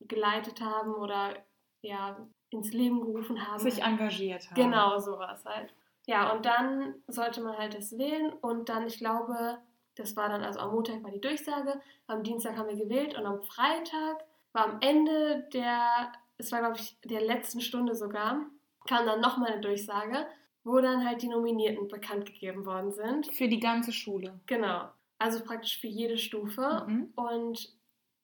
[0.00, 1.34] geleitet haben oder
[1.82, 2.16] ja,
[2.50, 3.58] ins Leben gerufen haben.
[3.58, 4.54] Sich engagiert haben.
[4.54, 5.74] Genau, sowas halt.
[6.06, 9.58] Ja, und dann sollte man halt das wählen und dann, ich glaube,
[9.96, 13.26] das war dann, also am Montag war die Durchsage, am Dienstag haben wir gewählt und
[13.26, 18.46] am Freitag war am Ende der, es war glaube ich der letzten Stunde sogar,
[18.86, 20.26] kam dann nochmal eine Durchsage,
[20.62, 23.32] wo dann halt die Nominierten bekannt gegeben worden sind.
[23.34, 24.38] Für die ganze Schule.
[24.46, 24.88] Genau.
[25.18, 26.84] Also praktisch für jede Stufe.
[26.86, 27.12] Mhm.
[27.16, 27.75] Und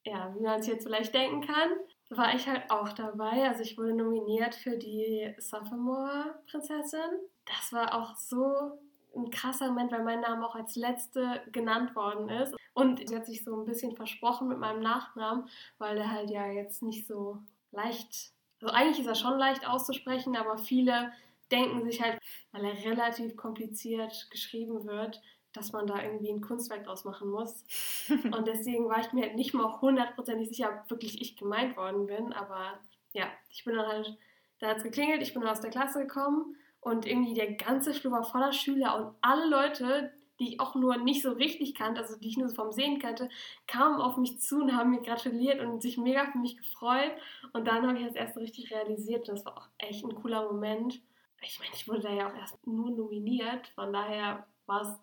[0.04, 1.70] ja, wie man es jetzt vielleicht denken kann,
[2.10, 3.48] war ich halt auch dabei.
[3.48, 7.20] Also ich wurde nominiert für die Sophomore-Prinzessin.
[7.46, 8.78] Das war auch so
[9.16, 12.54] ein krasser Moment, weil mein Name auch als letzte genannt worden ist.
[12.74, 16.46] Und sie hat sich so ein bisschen versprochen mit meinem Nachnamen, weil der halt ja
[16.46, 17.38] jetzt nicht so
[17.70, 21.12] leicht, also eigentlich ist er schon leicht auszusprechen, aber viele
[21.50, 22.18] denken sich halt,
[22.52, 25.20] weil er relativ kompliziert geschrieben wird,
[25.52, 27.64] dass man da irgendwie ein Kunstwerk draus machen muss.
[28.08, 32.06] Und deswegen war ich mir halt nicht mal hundertprozentig sicher, ob wirklich ich gemeint worden
[32.06, 32.32] bin.
[32.32, 32.78] Aber
[33.12, 34.18] ja, ich bin dann halt,
[34.58, 37.94] da hat es geklingelt, ich bin dann aus der Klasse gekommen und irgendwie der ganze
[37.94, 42.00] Flur war voller Schüler und alle Leute, die ich auch nur nicht so richtig kannte,
[42.00, 43.28] also die ich nur so vom Sehen kannte,
[43.66, 47.12] kamen auf mich zu und haben mir gratuliert und sich mega für mich gefreut.
[47.52, 50.50] Und dann habe ich das erst richtig realisiert und das war auch echt ein cooler
[50.50, 51.00] Moment.
[51.42, 54.98] Ich meine, ich wurde da ja auch erst nur nominiert, von daher war es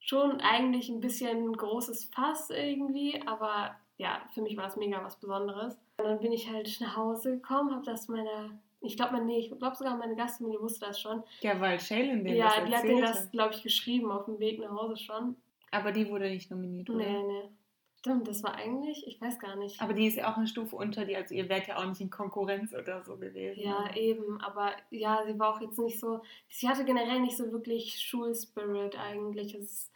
[0.00, 5.20] schon eigentlich ein bisschen großes Fass irgendwie, aber ja, für mich war es mega was
[5.20, 5.74] Besonderes.
[5.98, 8.50] Und dann bin ich halt nach Hause gekommen, habe das meiner
[8.82, 11.22] ich glaube, nee, ich glaube sogar meine Gastfamilie wusste das schon.
[11.42, 14.24] Ja, weil Shaylin den ja, das Ja, die hat denen das, glaube ich, geschrieben auf
[14.24, 15.36] dem Weg nach Hause schon.
[15.70, 16.98] Aber die wurde nicht nominiert, oder?
[16.98, 17.48] Nee, nee.
[18.00, 19.80] Stimmt, das war eigentlich, ich weiß gar nicht.
[19.80, 22.00] Aber die ist ja auch eine Stufe unter die, also ihr wärt ja auch nicht
[22.00, 23.60] in Konkurrenz oder so gewesen.
[23.60, 23.96] Ja, oder?
[23.96, 27.98] eben, aber ja, sie war auch jetzt nicht so, sie hatte generell nicht so wirklich
[28.00, 29.54] Schulspirit eigentlich.
[29.54, 29.90] Es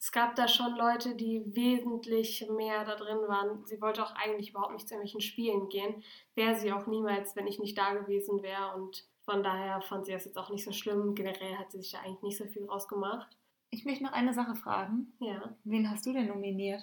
[0.00, 3.66] es gab da schon Leute, die wesentlich mehr da drin waren.
[3.66, 6.02] Sie wollte auch eigentlich überhaupt nicht zu irgendwelchen Spielen gehen.
[6.34, 8.74] Wäre sie auch niemals, wenn ich nicht da gewesen wäre.
[8.74, 11.14] Und von daher fand sie das jetzt auch nicht so schlimm.
[11.14, 13.36] Generell hat sie sich da eigentlich nicht so viel rausgemacht.
[13.68, 15.12] Ich möchte noch eine Sache fragen.
[15.20, 15.54] Ja.
[15.64, 16.82] Wen hast du denn nominiert?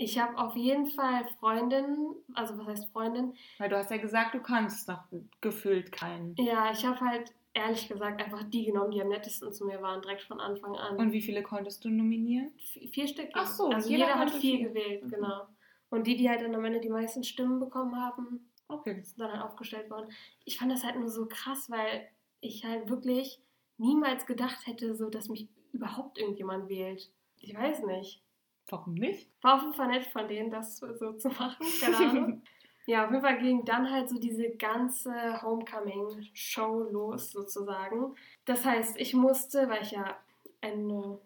[0.00, 3.34] Ich habe auf jeden Fall Freundinnen, also was heißt Freundin?
[3.58, 5.02] Weil du hast ja gesagt, du kannst noch
[5.40, 6.36] gefühlt keinen.
[6.36, 10.00] Ja, ich habe halt ehrlich gesagt einfach die genommen, die am nettesten zu mir waren,
[10.00, 10.96] direkt von Anfang an.
[10.96, 12.52] Und wie viele konntest du nominieren?
[12.58, 13.30] V vier Stück.
[13.32, 15.10] Ach so, also jeder, jeder hat vier, vier gewählt, mhm.
[15.10, 15.48] genau.
[15.90, 19.02] Und die, die halt dann am Ende die meisten Stimmen bekommen haben, okay.
[19.02, 20.10] sind dann halt aufgestellt worden.
[20.44, 22.06] Ich fand das halt nur so krass, weil
[22.40, 23.40] ich halt wirklich
[23.78, 27.10] niemals gedacht hätte, so dass mich überhaupt irgendjemand wählt.
[27.40, 28.22] Ich weiß nicht.
[28.68, 29.30] Warum nicht?
[29.42, 31.66] War auf jeden Fall nett von denen, das so zu machen.
[31.80, 32.42] Keine Ahnung.
[32.88, 38.14] Ja, auf jeden Fall ging dann halt so diese ganze Homecoming-Show los, sozusagen.
[38.46, 40.16] Das heißt, ich musste, weil ich ja
[40.62, 41.18] eine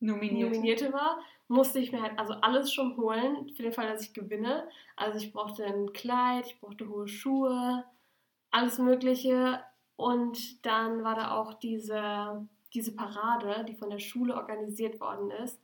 [0.00, 0.44] Nominierte.
[0.44, 4.12] Nominierte war, musste ich mir halt also alles schon holen, für den Fall, dass ich
[4.12, 4.68] gewinne.
[4.94, 7.84] Also ich brauchte ein Kleid, ich brauchte hohe Schuhe,
[8.50, 9.64] alles Mögliche.
[9.96, 15.58] Und dann war da auch diese, diese Parade, die von der Schule organisiert worden ist,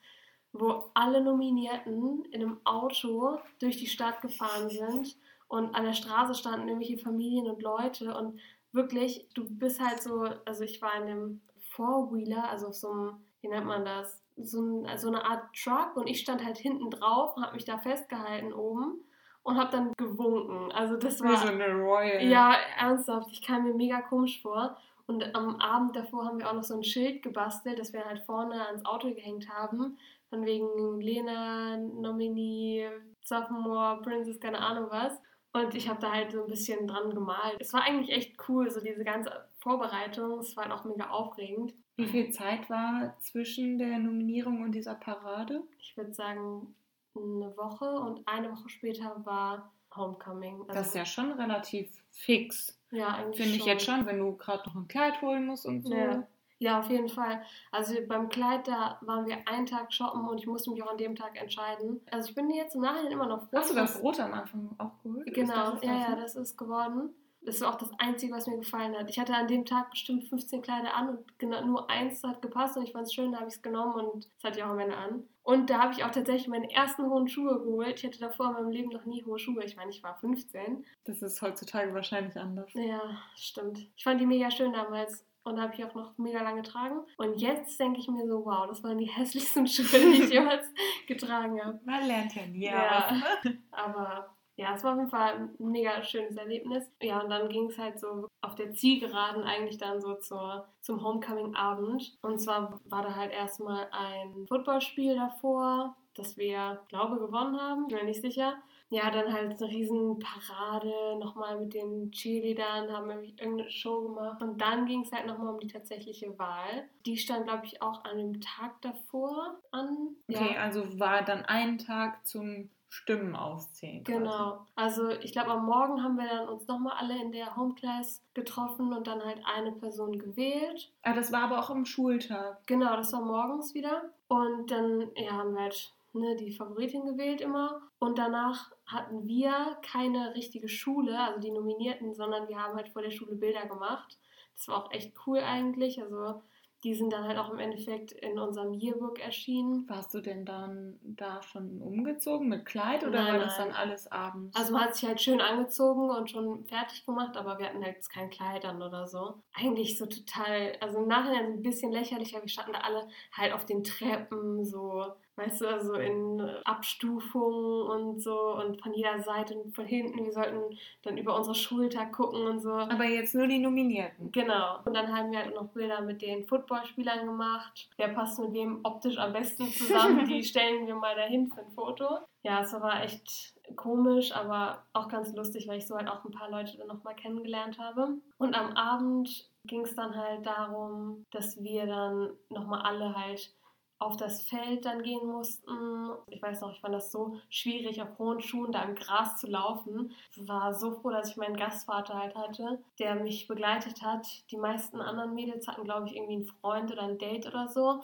[0.53, 5.17] wo alle Nominierten in einem Auto durch die Stadt gefahren sind
[5.49, 8.39] und an der Straße standen irgendwelche Familien und Leute und
[8.73, 13.17] wirklich, du bist halt so, also ich war in dem Four-Wheeler, also auf so einem,
[13.41, 14.23] wie nennt man das?
[14.37, 17.65] So, ein, so eine Art Truck und ich stand halt hinten drauf und habe mich
[17.65, 19.05] da festgehalten oben
[19.43, 20.73] und habe dann gewunken.
[20.73, 21.37] Also das war...
[21.37, 22.25] So eine Royal.
[22.25, 24.77] Ja, ernsthaft, ich kam mir mega komisch vor.
[25.07, 28.21] Und am Abend davor haben wir auch noch so ein Schild gebastelt, das wir halt
[28.21, 29.99] vorne ans Auto gehängt haben.
[30.33, 32.89] Von wegen Lena, Nominee,
[33.23, 35.13] Sophomore, Princess, keine Ahnung was.
[35.53, 37.59] Und ich habe da halt so ein bisschen dran gemalt.
[37.61, 40.39] Es war eigentlich echt cool, so diese ganze Vorbereitung.
[40.39, 41.75] Es war halt auch mega aufregend.
[41.97, 45.63] Wie viel Zeit war zwischen der Nominierung und dieser Parade?
[45.79, 46.75] Ich würde sagen,
[47.15, 50.63] eine Woche und eine Woche später war Homecoming.
[50.63, 52.81] Also, das ist ja schon relativ fix.
[52.91, 55.83] Ja, eigentlich Finde ich jetzt schon, wenn du gerade noch ein Kleid holen musst und
[55.83, 55.95] so.
[55.95, 56.27] Ja.
[56.63, 57.43] Ja, auf jeden Fall.
[57.73, 60.97] Also beim Kleid, da waren wir einen Tag shoppen und ich musste mich auch an
[60.97, 62.01] dem Tag entscheiden.
[62.11, 63.59] Also ich bin jetzt im Nachhinein immer noch froh.
[63.59, 65.27] Hast du das Rote am Anfang auch geholt?
[65.27, 67.11] Ist Genau, ja, ja, das ist geworden.
[67.45, 69.11] Das war auch das Einzige, was mir gefallen hat.
[69.11, 72.77] Ich hatte an dem Tag bestimmt 15 Kleider an und genau, nur eins hat gepasst
[72.77, 74.71] und ich fand es schön, da habe ich es genommen und das hatte ich auch
[74.71, 75.25] am Ende an.
[75.43, 77.99] Und da habe ich auch tatsächlich meine ersten hohen Schuhe geholt.
[77.99, 79.65] Ich hatte davor in meinem Leben noch nie hohe Schuhe.
[79.65, 80.85] Ich meine, ich war 15.
[81.03, 82.71] Das ist heutzutage wahrscheinlich anders.
[82.75, 83.01] Ja,
[83.35, 83.91] stimmt.
[83.97, 87.01] Ich fand die mega schön damals und habe ich auch noch mega lange getragen.
[87.17, 90.73] Und jetzt denke ich mir so, wow, das waren die hässlichsten Schuhe, die ich jemals
[91.07, 91.81] getragen habe.
[91.85, 93.11] Man lernt ja nie Ja.
[93.45, 93.59] ne?
[93.71, 96.91] Aber ja, es war auf jeden Fall ein mega schönes Erlebnis.
[97.03, 101.03] Ja, und dann ging es halt so auf der Zielgeraden eigentlich dann so zur, zum
[101.03, 102.19] Homecoming-Abend.
[102.23, 107.85] Und zwar war da halt erstmal ein Footballspiel davor, das wir, glaube gewonnen haben.
[107.89, 108.55] Ich bin mir nicht sicher.
[108.93, 114.43] Ja, dann halt eine riesen Parade, nochmal mit den Cheerleadern, haben irgendwie irgendeine Show gemacht.
[114.43, 116.91] Und dann ging es halt nochmal um die tatsächliche Wahl.
[117.07, 120.17] Die stand, glaube ich, auch an dem Tag davor an.
[120.29, 124.05] Okay, also war dann ein Tag zum Stimmen auszählen.
[124.05, 124.67] Genau.
[124.75, 128.93] Also ich glaube, am Morgen haben wir dann uns nochmal alle in der Homeclass getroffen
[128.93, 130.93] und dann halt eine Person gewählt.
[131.01, 132.59] Ah, das war aber auch am Schultag.
[132.67, 134.11] Genau, das war morgens wieder.
[134.29, 137.81] Und dann ja, haben wir halt ne, die Favoritin gewählt immer.
[137.99, 143.03] Und danach hatten wir keine richtige Schule, also die Nominierten, sondern wir haben halt vor
[143.03, 144.19] der Schule Bilder gemacht.
[144.57, 146.03] Das war auch echt cool eigentlich.
[146.03, 146.43] Also
[146.85, 149.89] die sind dann halt auch im Endeffekt in unserem Yearbook erschienen.
[149.89, 153.69] Warst du denn dann da schon umgezogen mit Kleid oder Nein, war das nein.
[153.69, 154.57] dann alles abends?
[154.57, 157.97] Also man hat sich halt schön angezogen und schon fertig gemacht, aber wir hatten halt
[157.97, 159.35] jetzt kein Kleid an oder so.
[159.55, 163.07] Eigentlich so total, also im Nachhinein so ein bisschen lächerlich, aber wir standen da alle
[163.33, 165.05] halt auf den Treppen, so,
[165.37, 170.25] weißt du, also in Abstufungen und so und von jeder Seite und von hinten.
[170.25, 172.73] Wir sollten dann über unsere Schulter gucken und so.
[172.73, 174.31] aber jetzt nur die Nominierten.
[174.33, 174.79] Genau.
[174.85, 177.89] Und dann haben wir halt noch Bilder mit den Footballspielern gemacht.
[177.97, 180.25] Wer passt mit wem optisch am besten zusammen?
[180.29, 182.19] Die stellen wir mal dahin für ein Foto.
[182.43, 186.33] Ja, es war echt komisch, aber auch ganz lustig, weil ich so halt auch ein
[186.33, 188.17] paar Leute dann nochmal kennengelernt habe.
[188.39, 193.55] Und am Abend ging es dann halt darum, dass wir dann nochmal alle halt
[194.03, 196.11] auf das Feld dann gehen mussten.
[196.29, 199.47] Ich weiß noch, ich fand das so schwierig, auf hohen Schuhen da im Gras zu
[199.47, 200.13] laufen.
[200.31, 204.27] Ich war so froh, dass ich meinen Gastvater halt hatte, der mich begleitet hat.
[204.51, 208.01] Die meisten anderen Mädels hatten, glaube ich, irgendwie einen Freund oder ein Date oder so.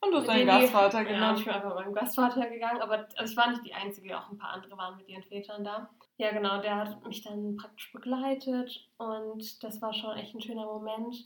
[0.00, 3.32] Und du hast deinen Gastvater Ja, ich bin einfach mit meinem Gastvater gegangen, aber also
[3.32, 5.90] ich war nicht die Einzige, auch ein paar andere waren mit ihren Vätern da.
[6.16, 10.66] Ja, genau, der hat mich dann praktisch begleitet und das war schon echt ein schöner
[10.66, 11.16] Moment.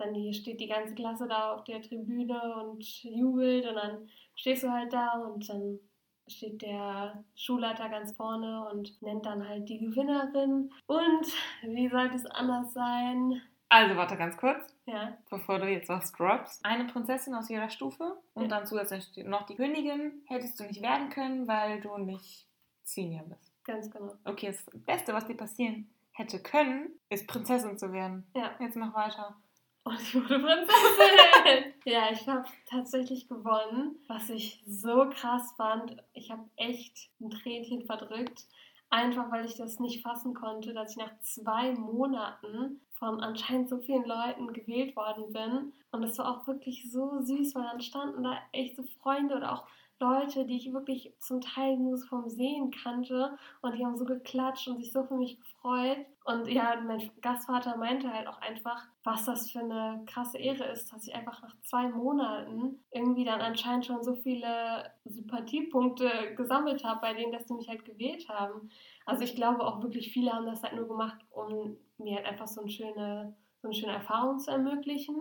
[0.00, 4.62] Dann hier steht die ganze Klasse da auf der Tribüne und jubelt und dann stehst
[4.64, 5.78] du halt da und dann
[6.26, 10.72] steht der Schulleiter ganz vorne und nennt dann halt die Gewinnerin.
[10.86, 11.26] Und
[11.62, 13.42] wie sollte es anders sein?
[13.68, 16.64] Also warte ganz kurz, Ja, bevor du jetzt was droppst.
[16.64, 18.48] Eine Prinzessin aus jeder Stufe und Ja.
[18.48, 22.48] dann zusätzlich noch die Königin hättest du nicht werden können, weil du nicht
[22.82, 23.52] Senior bist.
[23.64, 24.14] ganz genau.
[24.24, 28.26] Okay, das Beste, was dir passieren hätte können, ist Prinzessin zu werden.
[28.34, 28.50] Ja.
[28.58, 29.36] Jetzt mach weiter.
[29.84, 31.72] Und ich wurde Prinzessin.
[31.84, 35.96] ja, ich habe tatsächlich gewonnen, was ich so krass fand.
[36.12, 38.46] Ich habe echt ein Tränchen verdrückt.
[38.90, 43.78] Einfach weil ich das nicht fassen konnte, dass ich nach zwei Monaten von anscheinend so
[43.78, 45.72] vielen Leuten gewählt worden bin.
[45.92, 49.52] Und es war auch wirklich so süß, weil dann standen da echt so Freunde oder
[49.52, 49.66] auch
[50.00, 53.36] Leute, die ich wirklich zum Teil nur vom Sehen kannte.
[53.60, 55.98] Und die haben so geklatscht und sich so für mich gefreut.
[56.24, 60.92] Und ja, mein Gastvater meinte halt auch einfach, was das für eine krasse Ehre ist,
[60.92, 67.00] dass ich einfach nach zwei Monaten irgendwie dann anscheinend schon so viele Sympathiepunkte gesammelt habe,
[67.00, 68.70] bei denen, dass die mich halt gewählt haben.
[69.06, 72.46] Also ich glaube auch wirklich viele haben das halt nur gemacht, um mir halt einfach
[72.46, 75.16] so eine schöne, so eine schöne Erfahrung zu ermöglichen.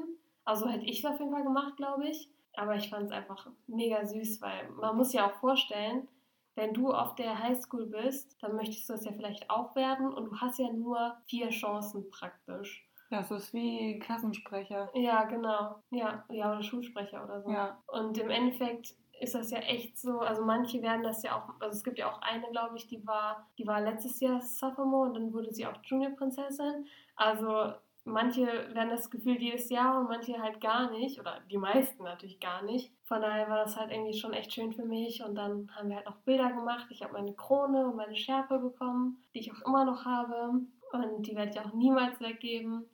[0.46, 2.30] Also hätte ich es auf jeden Fall gemacht, glaube ich.
[2.56, 6.08] Aber ich fand es einfach mega süß, weil man muss ja auch vorstellen,
[6.56, 10.26] wenn du auf der Highschool bist, dann möchtest du es ja vielleicht auch werden und
[10.26, 12.86] du hast ja nur vier Chancen praktisch.
[13.10, 14.90] Das ist wie Klassensprecher.
[14.94, 15.82] Ja, genau.
[15.90, 17.50] Ja, ja, oder Schulsprecher oder so.
[17.50, 17.82] Ja.
[17.88, 21.78] Und im Endeffekt ist das ja echt so, also manche werden das ja auch, also
[21.78, 25.16] es gibt ja auch eine, glaube ich, die war, die war letztes Jahr Sophomore und
[25.16, 26.86] dann wurde sie auch Junior-Prinzessin.
[27.16, 27.74] Also
[28.06, 32.40] manche werden das gefühlt jedes Jahr und manche halt gar nicht oder die meisten natürlich
[32.40, 32.92] gar nicht.
[33.04, 35.98] Von daher war das halt irgendwie schon echt schön für mich und dann haben wir
[35.98, 36.88] halt noch Bilder gemacht.
[36.90, 41.28] Ich habe meine Krone und meine Schärpe bekommen, die ich auch immer noch habe und
[41.28, 42.86] die werde ich auch niemals weggeben.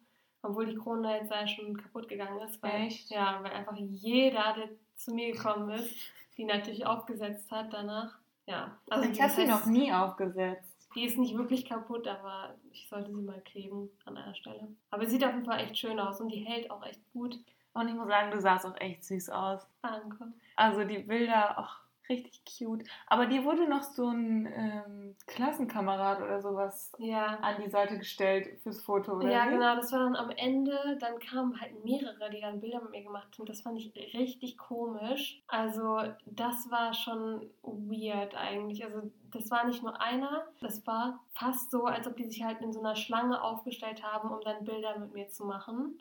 [0.41, 2.61] Obwohl die Krone jetzt ja schon kaputt gegangen ist.
[2.61, 3.09] Weil, Echt?
[3.09, 5.95] Ja, weil einfach jeder, der zu mir gekommen ist,
[6.37, 8.19] die natürlich aufgesetzt hat danach.
[8.45, 10.74] Ja, also ich habe sie noch nie aufgesetzt.
[10.95, 14.67] Die ist nicht wirklich kaputt, aber ich sollte sie mal kleben an einer Stelle.
[14.89, 17.37] Aber sie sieht auf jeden Fall echt schön aus und die hält auch echt gut.
[17.73, 19.67] Und ich muss sagen, du sahst auch echt süß aus.
[19.81, 20.31] Danke.
[20.55, 22.83] Also die Bilder, ach, richtig cute.
[23.07, 27.37] Aber dir wurde noch so ein ähm, Klassenkamerad oder sowas Ja.
[27.41, 29.29] an die Seite gestellt fürs Foto, oder?
[29.29, 29.51] Ja, wie?
[29.51, 33.03] genau, das war dann am Ende, dann kamen halt mehrere, die dann Bilder mit mir
[33.03, 33.45] gemacht haben.
[33.45, 35.41] Das fand ich richtig komisch.
[35.47, 38.83] Also, das war schon weird eigentlich.
[38.83, 42.61] Also, das war nicht nur einer, das war fast so, als ob die sich halt
[42.61, 45.99] in so einer Schlange aufgestellt haben, um dann Bilder mit mir zu machen.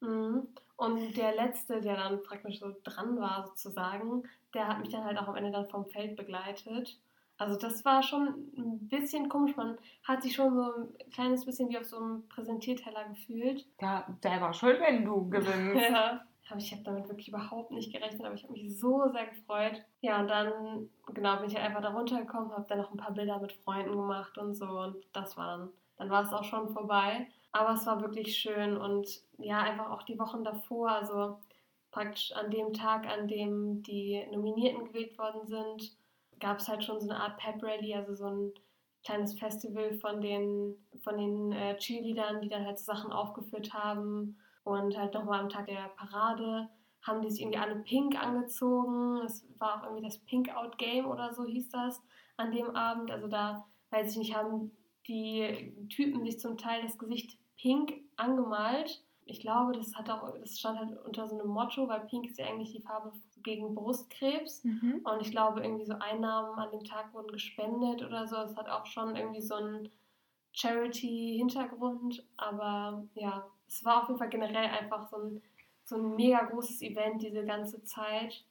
[0.00, 0.48] Mhm.
[0.76, 4.24] Und der letzte, der dann praktisch so dran war, sozusagen,
[4.54, 6.98] der hat mich dann halt auch am Ende dann vom Feld begleitet.
[7.36, 9.56] Also das war schon ein bisschen komisch.
[9.56, 13.66] Man hat sich schon so ein kleines bisschen wie auf so einem Präsentierteller gefühlt.
[13.80, 15.90] Ja, der war schuld, wenn du gewinnst.
[15.90, 16.20] Ja.
[16.50, 19.82] Aber ich habe damit wirklich überhaupt nicht gerechnet, aber ich habe mich so sehr gefreut.
[20.02, 23.14] Ja, und dann, genau, bin ich halt einfach da runtergekommen, habe dann noch ein paar
[23.14, 24.66] Bilder mit Freunden gemacht und so.
[24.66, 27.28] Und das war dann, dann war es auch schon vorbei.
[27.52, 31.38] Aber es war wirklich schön und ja, einfach auch die Wochen davor, also
[31.94, 35.96] praktisch an dem Tag, an dem die Nominierten gewählt worden sind,
[36.40, 38.52] gab es halt schon so eine Art Pep Rally, also so ein
[39.04, 44.36] kleines Festival von den, von den äh, Cheerleadern, die dann halt so Sachen aufgeführt haben.
[44.64, 46.68] Und halt nochmal am Tag der Parade
[47.02, 49.18] haben die sich irgendwie alle pink angezogen.
[49.24, 52.02] Es war auch irgendwie das Pink Out Game oder so hieß das
[52.38, 53.10] an dem Abend.
[53.10, 54.72] Also da, weiß ich nicht, haben
[55.06, 59.03] die Typen sich zum Teil das Gesicht pink angemalt.
[59.26, 62.38] Ich glaube, das hat auch, das stand halt unter so einem Motto, weil pink ist
[62.38, 64.64] ja eigentlich die Farbe gegen Brustkrebs.
[64.64, 65.00] Mhm.
[65.04, 68.36] Und ich glaube, irgendwie so Einnahmen an dem Tag wurden gespendet oder so.
[68.36, 69.88] Es hat auch schon irgendwie so einen
[70.52, 72.26] Charity-Hintergrund.
[72.36, 75.42] Aber ja, es war auf jeden Fall generell einfach so ein,
[75.84, 78.44] so ein mega großes Event diese ganze Zeit.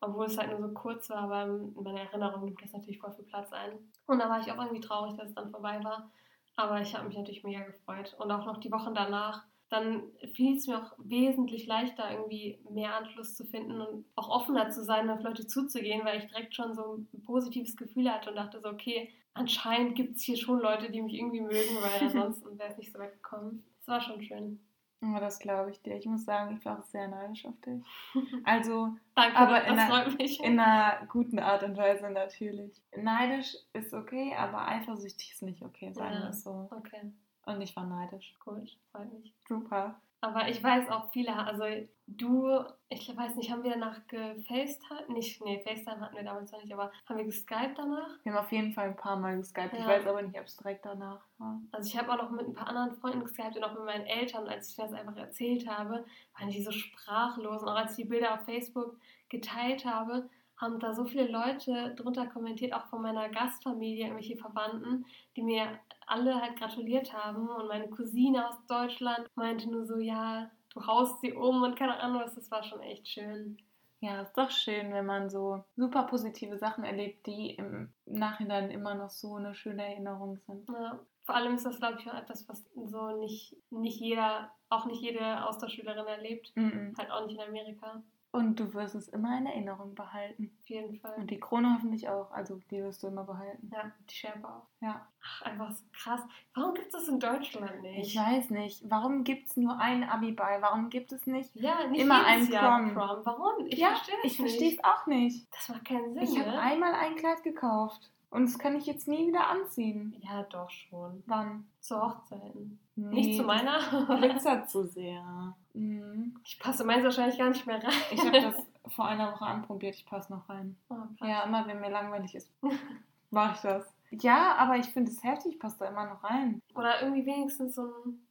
[0.00, 3.12] Obwohl es halt nur so kurz war, aber in meiner Erinnerung nimmt das natürlich voll
[3.12, 3.72] viel Platz ein.
[4.06, 6.10] Und da war ich auch irgendwie traurig, dass es dann vorbei war.
[6.54, 8.14] Aber ich habe mich natürlich mega gefreut.
[8.18, 9.44] Und auch noch die Wochen danach.
[9.70, 10.02] Dann
[10.34, 14.82] fiel es mir auch wesentlich leichter, irgendwie mehr Anschluss zu finden und auch offener zu
[14.82, 18.60] sein, auf Leute zuzugehen, weil ich direkt schon so ein positives Gefühl hatte und dachte
[18.60, 22.70] so, okay, anscheinend gibt es hier schon Leute, die mich irgendwie mögen, weil ansonsten wäre
[22.70, 23.62] es nicht so weit gekommen.
[23.80, 24.60] Es war schon schön.
[25.00, 25.96] Ja, das glaube ich dir.
[25.96, 27.84] Ich muss sagen, ich war auch sehr neidisch auf dich.
[28.44, 30.42] Also Danke, Aber in das einer- freut mich.
[30.42, 32.82] in einer guten Art und Weise natürlich.
[32.96, 36.22] Neidisch ist okay, aber eifersüchtig ist nicht okay, sagen Ja.
[36.22, 36.68] wir es so.
[36.76, 37.12] Okay,
[37.48, 38.34] Und ich war neidisch.
[38.44, 39.34] gut, freut mich.
[39.48, 40.00] Super.
[40.20, 41.62] Aber ich weiß auch viele, also
[42.08, 42.50] du,
[42.88, 45.08] ich weiß nicht, haben wir danach gefacetimed?
[45.10, 48.18] Nicht, nee, FaceTime hatten wir damals noch nicht, aber haben wir geskypt danach?
[48.24, 49.74] Wir haben auf jeden Fall ein paar Mal geskypt.
[49.74, 49.86] Ich Ja.
[49.86, 51.60] weiß aber nicht, ob es direkt danach war.
[51.70, 54.06] Also ich habe auch noch mit ein paar anderen Freunden geskypt und auch mit meinen
[54.06, 54.48] Eltern.
[54.48, 56.04] Als ich das einfach erzählt habe,
[56.36, 57.62] waren die so sprachlos.
[57.62, 61.94] Und auch als ich die Bilder auf Facebook geteilt habe, haben da so viele Leute
[61.94, 65.06] drunter kommentiert, auch von meiner Gastfamilie, irgendwelche Verwandten,
[65.36, 67.48] die mir alle halt gratuliert haben.
[67.48, 72.00] Und meine Cousine aus Deutschland meinte nur so, ja, du haust sie um und keine
[72.00, 72.22] Ahnung.
[72.22, 73.58] Das war schon echt schön.
[74.00, 78.94] Ja, ist doch schön, wenn man so super positive Sachen erlebt, die im Nachhinein immer
[78.94, 80.68] noch so eine schöne Erinnerung sind.
[80.68, 81.00] Ja.
[81.24, 85.02] Vor allem ist das, glaube ich, auch etwas, was so nicht, nicht jeder, auch nicht
[85.02, 86.52] jede Austauschschülerin erlebt.
[86.54, 86.94] Mhm.
[86.96, 88.02] Halt auch nicht in Amerika.
[88.30, 90.50] Und du wirst es immer in Erinnerung behalten.
[90.60, 91.14] Auf jeden Fall.
[91.16, 92.30] Und die Krone hoffentlich auch.
[92.30, 93.70] Also die wirst du immer behalten.
[93.72, 94.66] Ja, die Schärpe auch.
[94.80, 95.06] Ja.
[95.24, 96.20] Ach, einfach so krass.
[96.54, 98.06] Warum gibt es das in Deutschland nicht?
[98.06, 98.82] Ich weiß nicht.
[98.88, 100.60] Warum gibt es nur einen Abiball?
[100.60, 101.54] Warum gibt es nicht?
[101.54, 102.94] Ja, nicht Immer jedes ein Jahr Prom.
[102.94, 103.20] Prom.
[103.24, 103.66] Warum?
[103.66, 105.46] Ich ja, verstehe das ich verstehe es auch nicht.
[105.54, 106.60] Das macht keinen Sinn, Ich habe ne?
[106.60, 108.10] einmal ein Kleid gekauft.
[108.30, 110.14] Und das kann ich jetzt nie wieder anziehen.
[110.20, 111.22] Ja, doch schon.
[111.26, 111.66] Wann?
[111.80, 112.78] Zu Hochzeiten.
[112.94, 113.78] Nee, nicht zu meiner.
[114.18, 115.56] Glitzert zu sehr.
[115.78, 116.34] Mhm.
[116.44, 117.92] ich passe meins wahrscheinlich gar nicht mehr rein.
[118.10, 118.54] Ich habe das
[118.94, 119.94] vor einer Woche anprobiert.
[119.94, 120.76] Ich passe noch rein.
[120.88, 120.96] Oh.
[121.24, 122.50] Ja, immer wenn mir langweilig ist,
[123.30, 123.94] mache ich das.
[124.10, 125.54] Ja, aber ich finde es heftig.
[125.54, 126.62] Ich passe da immer noch rein.
[126.74, 128.26] Oder irgendwie wenigstens so ein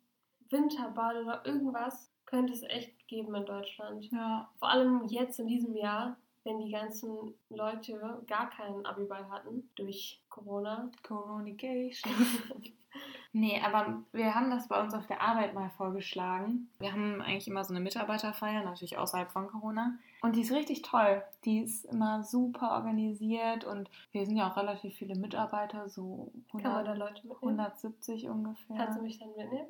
[0.50, 4.12] Winterball oder irgendwas könnte es echt geben in Deutschland.
[4.12, 4.50] Ja.
[4.60, 10.22] Vor allem jetzt in diesem Jahr, wenn die ganzen Leute gar keinen Abiball hatten durch
[10.30, 10.89] Corona.
[11.04, 12.14] Coronigation.
[13.34, 16.70] Nee, aber wir haben das bei uns auf der Arbeit mal vorgeschlagen.
[16.80, 19.98] Wir haben eigentlich immer so eine Mitarbeiterfeier, natürlich außerhalb von Corona.
[20.22, 21.24] Und die ist richtig toll.
[21.46, 26.88] Die ist immer super organisiert und wir sind ja auch relativ viele Mitarbeiter, so 100,
[27.42, 28.78] 170 ungefähr.
[28.78, 29.70] Kannst du mich dann mitnehmen?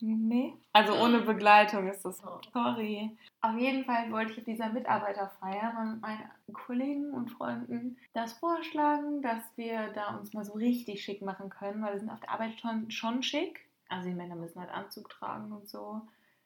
[0.00, 0.54] Nee.
[0.72, 2.22] Also ohne Begleitung ist das.
[2.52, 3.16] Sorry.
[3.42, 8.32] Auf jeden Fall wollte ich auf dieser Mitarbeiterfeier mal mit meinen Kollegen und Freunden das
[8.34, 12.20] vorschlagen, dass wir da uns mal so richtig schick machen können, weil wir sind auf
[12.20, 13.66] der Arbeit schon, schon schick.
[13.88, 16.02] Also die Männer müssen halt Anzug tragen und so.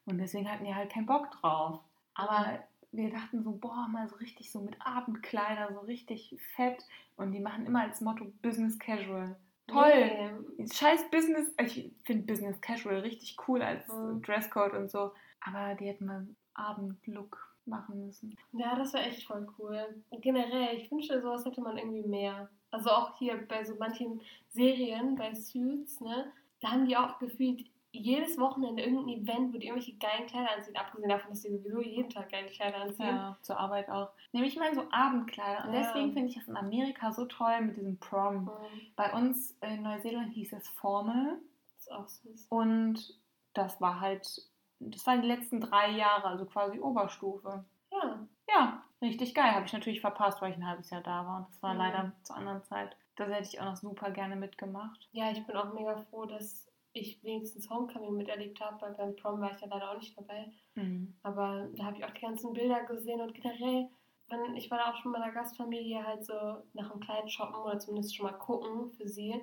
[0.07, 1.81] Und deswegen hatten die halt keinen Bock drauf.
[2.15, 2.59] Aber
[2.93, 6.85] wir dachten so, boah, mal so richtig so mit Abendkleider, so richtig fett.
[7.17, 9.37] Und die machen immer als Motto Business Casual.
[9.67, 10.35] Toll.
[10.59, 10.67] Nee.
[10.69, 11.53] Scheiß Business.
[11.59, 14.23] Ich finde Business Casual richtig cool als mhm.
[14.23, 15.12] Dresscode und so.
[15.41, 18.37] Aber die hätten mal Abendlook machen müssen.
[18.53, 20.03] Ja, das wäre echt voll cool.
[20.21, 22.51] Generell, ich wünschte, sowas hätte man irgendwie mehr.
[22.71, 26.33] Also auch hier bei so manchen Serien, bei Suits, ne?
[26.61, 27.65] Da haben die auch gefühlt
[27.99, 31.80] jedes Wochenende irgendein Event, wo die irgendwelche geilen Kleider anziehen, abgesehen davon, dass die sowieso
[31.80, 33.07] jeden Tag geile Kleider anziehen.
[33.07, 34.11] Ja, zur Arbeit auch.
[34.32, 35.66] Nämlich mal so Abendkleider.
[35.66, 35.80] Und ja.
[35.80, 38.45] deswegen finde ich das in Amerika so toll mit diesem Prom.
[38.45, 38.51] Mhm.
[38.97, 41.38] Bei uns in Neuseeland hieß es Formal.
[41.66, 42.47] Das ist auch süß.
[42.49, 43.18] Und
[43.55, 44.42] das war halt,
[44.80, 47.64] das waren die letzten drei Jahre, also quasi Oberstufe.
[47.92, 48.26] Ja.
[48.49, 49.53] Ja, richtig geil.
[49.53, 51.47] Habe ich natürlich verpasst, weil ich ein halbes Jahr da war.
[51.51, 51.78] Das war mhm.
[51.78, 52.97] leider zur anderen Zeit.
[53.16, 55.09] Das hätte ich auch noch super gerne mitgemacht.
[55.12, 59.40] Ja, ich bin auch mega froh, dass ich wenigstens Homecoming miterlebt habe, weil beim Prom
[59.40, 60.51] war ich ja leider auch nicht dabei.
[60.76, 61.14] Mhm.
[61.22, 63.88] Aber da habe ich auch die ganzen Bilder gesehen und generell,
[64.28, 66.32] wenn, ich war da auch schon mit meiner Gastfamilie halt so
[66.72, 69.34] nach einem Kleid shoppen oder zumindest schon mal gucken für sie.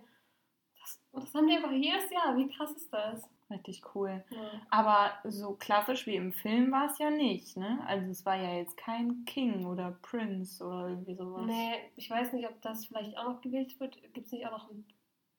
[0.79, 2.35] Das, das haben die einfach jedes Jahr.
[2.37, 3.29] Wie krass ist das?
[3.49, 4.23] Richtig cool.
[4.29, 4.61] Ja.
[4.69, 7.83] Aber so klassisch wie im Film war es ja nicht, ne?
[7.85, 11.45] Also es war ja jetzt kein King oder Prince oder irgendwie sowas.
[11.45, 14.01] Nee, ich weiß nicht, ob das vielleicht auch noch gewählt wird.
[14.13, 14.85] Gibt es nicht auch noch ein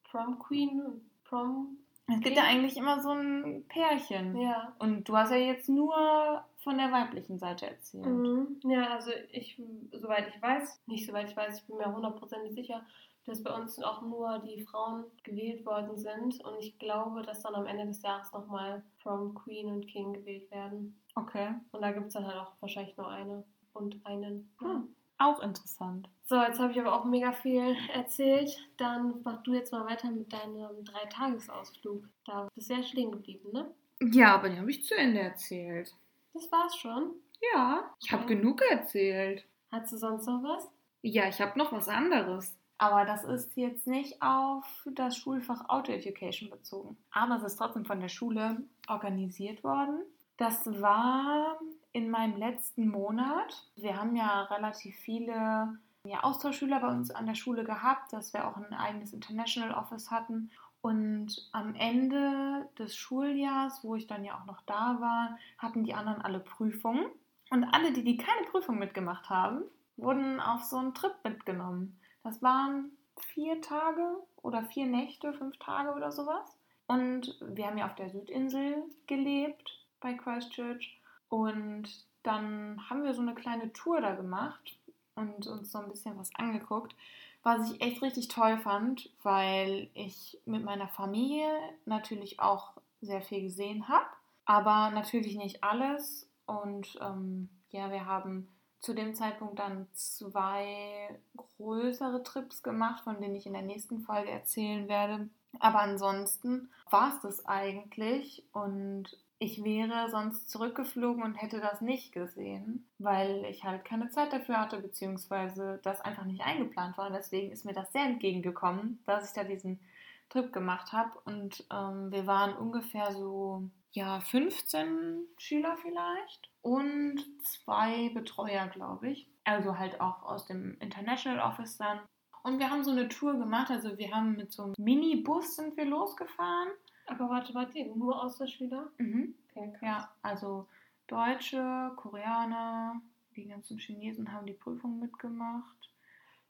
[0.04, 1.78] Prom Queen, Prom
[2.08, 4.36] es gibt ja eigentlich immer so ein Pärchen.
[4.40, 4.74] Ja.
[4.78, 8.06] Und du hast ja jetzt nur von der weiblichen Seite erzählt.
[8.06, 8.60] Mhm.
[8.64, 9.60] Ja, also ich,
[9.92, 12.84] soweit ich weiß, nicht soweit ich weiß, ich bin mir hundertprozentig sicher,
[13.24, 16.42] dass bei uns auch nur die Frauen gewählt worden sind.
[16.44, 20.50] Und ich glaube, dass dann am Ende des Jahres nochmal From Queen und King gewählt
[20.50, 21.00] werden.
[21.14, 21.54] Okay.
[21.70, 24.50] Und da gibt es dann halt auch wahrscheinlich nur eine und einen.
[24.58, 24.94] Hm.
[25.22, 26.08] Auch interessant.
[26.24, 28.56] So, jetzt habe ich aber auch mega viel erzählt.
[28.76, 32.08] Dann mach du jetzt mal weiter mit deinem Dreitagesausflug.
[32.24, 33.70] Da bist du ja stehen geblieben, ne?
[34.10, 35.94] Ja, aber den habe ich zu Ende erzählt.
[36.34, 37.12] Das war's schon?
[37.54, 38.34] Ja, ich habe okay.
[38.34, 39.46] genug erzählt.
[39.70, 40.68] Hast du sonst noch was?
[41.02, 42.56] Ja, ich habe noch was anderes.
[42.78, 46.96] Aber das ist jetzt nicht auf das Schulfach Auto Education bezogen.
[47.12, 50.02] Aber es ist trotzdem von der Schule organisiert worden.
[50.36, 51.60] Das war
[51.92, 53.68] in meinem letzten Monat.
[53.76, 58.46] Wir haben ja relativ viele ja, Austauschschüler bei uns an der Schule gehabt, dass wir
[58.48, 60.50] auch ein eigenes International Office hatten.
[60.80, 65.94] Und am Ende des Schuljahrs, wo ich dann ja auch noch da war, hatten die
[65.94, 67.06] anderen alle Prüfungen.
[67.50, 69.62] Und alle, die, die keine Prüfung mitgemacht haben,
[69.96, 72.00] wurden auf so einen Trip mitgenommen.
[72.24, 72.90] Das waren
[73.32, 76.58] vier Tage oder vier Nächte, fünf Tage oder sowas.
[76.88, 81.01] Und wir haben ja auf der Südinsel gelebt bei Christchurch.
[81.32, 81.88] Und
[82.24, 84.76] dann haben wir so eine kleine Tour da gemacht
[85.14, 86.94] und uns so ein bisschen was angeguckt,
[87.42, 91.48] was ich echt richtig toll fand, weil ich mit meiner Familie
[91.86, 94.04] natürlich auch sehr viel gesehen habe,
[94.44, 96.28] aber natürlich nicht alles.
[96.44, 98.46] Und ähm, ja, wir haben
[98.80, 101.18] zu dem Zeitpunkt dann zwei
[101.56, 105.30] größere Trips gemacht, von denen ich in der nächsten Folge erzählen werde.
[105.60, 112.12] Aber ansonsten war es das eigentlich und ich wäre sonst zurückgeflogen und hätte das nicht
[112.12, 117.08] gesehen, weil ich halt keine Zeit dafür hatte, beziehungsweise das einfach nicht eingeplant war.
[117.08, 119.80] Und deswegen ist mir das sehr entgegengekommen, dass ich da diesen
[120.28, 121.10] Trip gemacht habe.
[121.24, 129.28] Und ähm, wir waren ungefähr so, ja, 15 Schüler vielleicht und zwei Betreuer, glaube ich.
[129.42, 131.98] Also halt auch aus dem International Office dann.
[132.44, 135.76] Und wir haben so eine Tour gemacht, also wir haben mit so einem Minibus sind
[135.76, 136.68] wir losgefahren
[137.06, 138.90] aber warte, warte, nur Austauschschüler?
[138.98, 139.34] Mhm.
[139.54, 140.68] Okay, ja, also
[141.06, 143.00] Deutsche, Koreaner,
[143.36, 145.90] die ganzen Chinesen haben die Prüfung mitgemacht.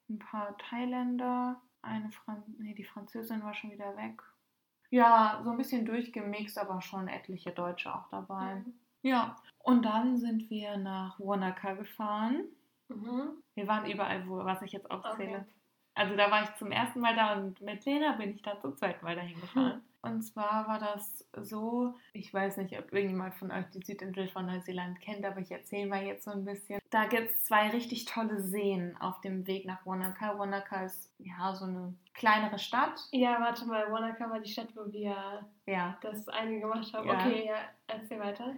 [0.09, 4.23] Ein paar Thailänder, eine Fran nee, die Französin war schon wieder weg.
[4.91, 8.57] Ja, so ein bisschen durchgemixt, aber schon etliche Deutsche auch dabei.
[8.57, 8.75] Mhm.
[9.03, 12.45] Ja, und dann sind wir nach Wanaka gefahren.
[12.89, 13.43] Mhm.
[13.55, 15.39] Wir waren überall, wo, was ich jetzt aufzähle.
[15.39, 15.45] Okay.
[15.95, 18.77] Also da war ich zum ersten Mal da und mit Lena bin ich dann zum
[18.77, 19.73] zweiten Mal dahin gefahren.
[19.75, 19.83] Hm.
[20.05, 24.47] Und zwar war das so, ich weiß nicht, ob irgendjemand von euch die Südinsel von
[24.47, 26.81] Neuseeland kennt, aber ich erzähle mal jetzt so ein bisschen.
[26.91, 30.37] Da gibt es zwei richtig tolle Seen auf dem Weg nach Wanaka.
[30.39, 32.99] Wanaka ist ja so eine kleinere Stadt.
[33.13, 35.97] Ja, warte mal, Wanaka war die Stadt, wo wir Ja.
[36.03, 37.07] das eine gemacht haben.
[37.07, 37.15] Ja.
[37.15, 38.57] Okay, ja, erzähl weiter.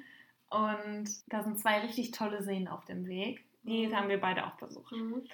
[0.49, 3.45] Und da sind zwei richtig tolle Seen auf dem Weg.
[3.65, 3.97] Die Mhm.
[3.97, 4.93] haben wir beide auch besucht.
[4.93, 5.27] Mhm.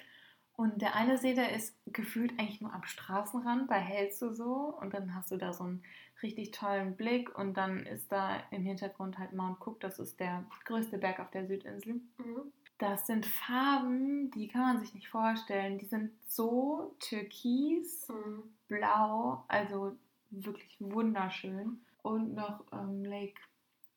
[0.61, 4.77] Und der eine See, der ist gefühlt eigentlich nur am Straßenrand, da hältst du so
[4.79, 5.81] und dann hast du da so einen
[6.21, 10.45] richtig tollen Blick und dann ist da im Hintergrund halt Mount Cook, das ist der
[10.65, 11.93] größte Berg auf der Südinsel.
[12.19, 12.53] Mhm.
[12.77, 15.79] Das sind Farben, die kann man sich nicht vorstellen.
[15.79, 18.43] Die sind so türkis, Mhm.
[18.67, 19.97] blau, also
[20.29, 21.81] wirklich wunderschön.
[22.03, 23.41] Und noch ähm, Lake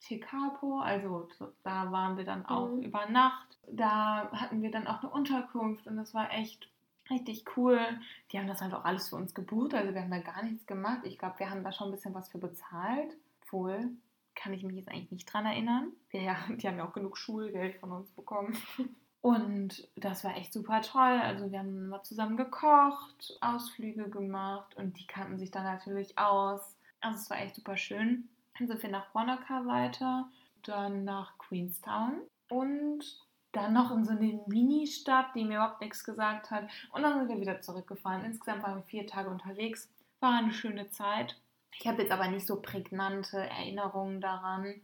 [0.06, 2.82] Tekapo, also so- da waren wir dann auch Mhm.
[2.82, 3.58] über Nacht.
[3.70, 6.68] Da hatten wir dann auch eine Unterkunft und das war echt
[7.10, 7.78] richtig cool.
[8.32, 10.66] Die haben das halt auch alles für uns gebucht, also wir haben da gar nichts
[10.66, 11.00] gemacht.
[11.04, 13.16] Ich glaube, wir haben da schon ein bisschen was für bezahlt.
[13.50, 13.90] Wohl,
[14.34, 15.92] kann ich mich jetzt eigentlich nicht dran erinnern.
[16.12, 18.56] Ja, die haben ja auch genug Schulgeld von uns bekommen.
[19.20, 21.18] Und das war echt super toll.
[21.22, 26.76] Also wir haben mal zusammen gekocht, Ausflüge gemacht und die kannten sich dann natürlich aus.
[27.00, 28.28] Also es war echt super schön.
[28.58, 30.28] Dann sind wir nach Wanaka weiter,
[30.62, 33.04] dann nach Queenstown und
[33.52, 36.68] dann noch in so eine Mini-Stadt, die mir überhaupt nichts gesagt hat.
[36.92, 38.24] Und dann sind wir wieder zurückgefahren.
[38.24, 39.88] Insgesamt waren wir vier Tage unterwegs.
[40.20, 41.40] War eine schöne Zeit.
[41.78, 44.80] Ich habe jetzt aber nicht so prägnante Erinnerungen daran,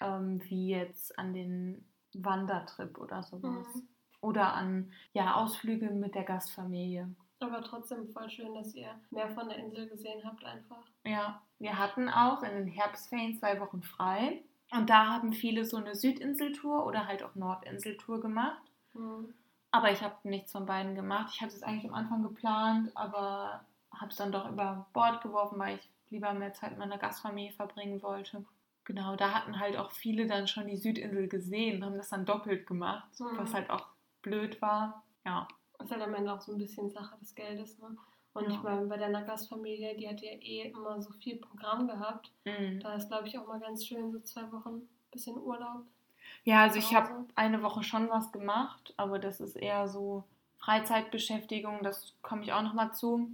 [0.00, 1.84] ähm, wie jetzt an den
[2.14, 3.66] Wandertrip oder sowas.
[3.74, 3.88] Mhm.
[4.20, 7.08] Oder an ja, Ausflüge mit der Gastfamilie.
[7.40, 10.82] Aber trotzdem voll schön, dass ihr mehr von der Insel gesehen habt einfach.
[11.04, 14.42] Ja, wir hatten auch in den Herbstferien zwei Wochen frei.
[14.72, 18.62] Und da haben viele so eine Südinseltour oder halt auch Nordinseltour gemacht.
[18.92, 19.34] Mhm.
[19.72, 21.32] Aber ich habe nichts von beiden gemacht.
[21.34, 25.58] Ich hatte es eigentlich am Anfang geplant, aber habe es dann doch über Bord geworfen,
[25.58, 28.44] weil ich lieber mehr Zeit mit meiner Gastfamilie verbringen wollte.
[28.84, 32.24] Genau, da hatten halt auch viele dann schon die Südinsel gesehen und haben das dann
[32.26, 33.38] doppelt gemacht, Mhm.
[33.38, 33.86] was halt auch
[34.22, 35.04] blöd war.
[35.24, 35.46] Ja,
[35.82, 37.96] Ist halt am Ende auch so ein bisschen Sache des Geldes, ne?
[38.32, 38.50] Und Ja.
[38.50, 42.30] ich meine, bei deiner Gastfamilie, die hat ja eh immer so viel Programm gehabt.
[42.44, 42.80] Mhm.
[42.80, 45.82] Da ist, glaube ich, auch mal ganz schön, so zwei Wochen bisschen Urlaub.
[46.44, 50.24] Ja, also ich habe eine Woche schon was gemacht, aber das ist eher so
[50.58, 53.28] Freizeitbeschäftigung, das komme ich auch nochmal zu.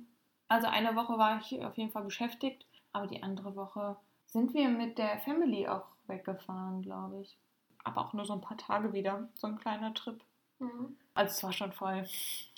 [0.49, 4.68] Also eine Woche war ich auf jeden Fall beschäftigt, aber die andere Woche sind wir
[4.68, 7.36] mit der Family auch weggefahren, glaube ich.
[7.84, 10.20] Aber auch nur so ein paar Tage wieder, so ein kleiner Trip.
[10.59, 10.97] Mhm.
[11.15, 12.05] Also es war schon voll.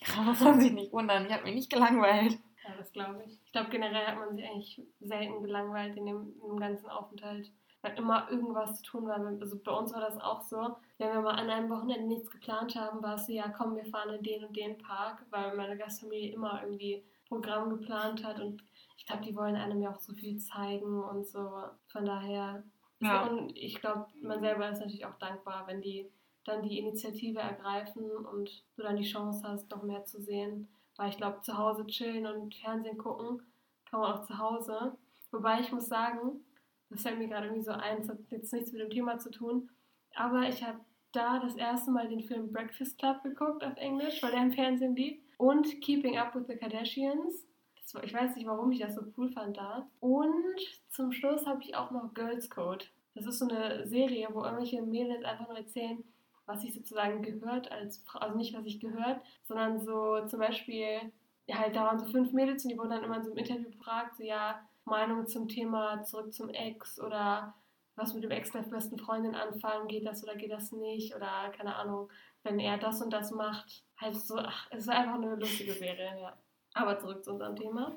[0.06, 2.38] Da muss man sich nicht wundern, ich habe mich nicht gelangweilt.
[2.64, 3.38] Ja, das glaube ich.
[3.44, 7.50] Ich glaube, generell hat man sich eigentlich selten gelangweilt in dem, in dem ganzen Aufenthalt.
[7.80, 9.24] Weil immer irgendwas zu tun war.
[9.40, 10.76] Also bei uns war das auch so.
[10.98, 13.86] Wenn wir mal an einem Wochenende nichts geplant haben, war es so, ja komm, wir
[13.86, 18.62] fahren in den und den Park, weil meine Gastfamilie immer irgendwie Programm geplant hat und
[18.96, 21.62] ich glaube, die wollen einem ja auch so viel zeigen und so.
[21.86, 22.64] Von daher.
[23.00, 23.26] Ja.
[23.26, 26.10] Und ich glaube, man selber ist natürlich auch dankbar, wenn die
[26.44, 30.68] dann die Initiative ergreifen und du dann die Chance hast, noch mehr zu sehen.
[30.96, 33.42] Weil ich glaube, zu Hause chillen und Fernsehen gucken
[33.90, 34.96] kann man auch zu Hause.
[35.30, 36.44] Wobei ich muss sagen,
[36.90, 39.30] das fällt mir gerade irgendwie so ein, das hat jetzt nichts mit dem Thema zu
[39.30, 39.70] tun,
[40.14, 40.80] aber ich habe
[41.12, 44.96] da das erste Mal den Film Breakfast Club geguckt auf Englisch, weil der im Fernsehen
[44.96, 45.18] lief.
[45.38, 47.46] Und Keeping Up with the Kardashians.
[47.80, 49.88] Das war, ich weiß nicht, warum ich das so cool fand da.
[50.00, 50.60] Und
[50.90, 52.84] zum Schluss habe ich auch noch Girls Code.
[53.14, 56.04] Das ist so eine Serie, wo irgendwelche Mädels einfach nur erzählen,
[56.48, 61.12] was ich sozusagen gehört als also nicht was ich gehört, sondern so zum Beispiel,
[61.46, 63.38] ja, halt da waren so fünf Mädels und die wurden dann immer in so einem
[63.38, 67.54] Interview gefragt, so ja, Meinung zum Thema zurück zum Ex oder
[67.96, 71.50] was mit dem Ex der besten Freundin anfangen, geht das oder geht das nicht oder
[71.54, 72.08] keine Ahnung,
[72.42, 76.18] wenn er das und das macht, halt so, ach, es ist einfach eine lustige Serie,
[76.18, 76.36] ja.
[76.72, 77.96] Aber zurück zu unserem Thema.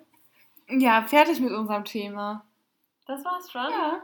[0.67, 2.45] Ja, fertig mit unserem Thema.
[3.05, 3.71] Das war's schon.
[3.71, 4.01] Ja.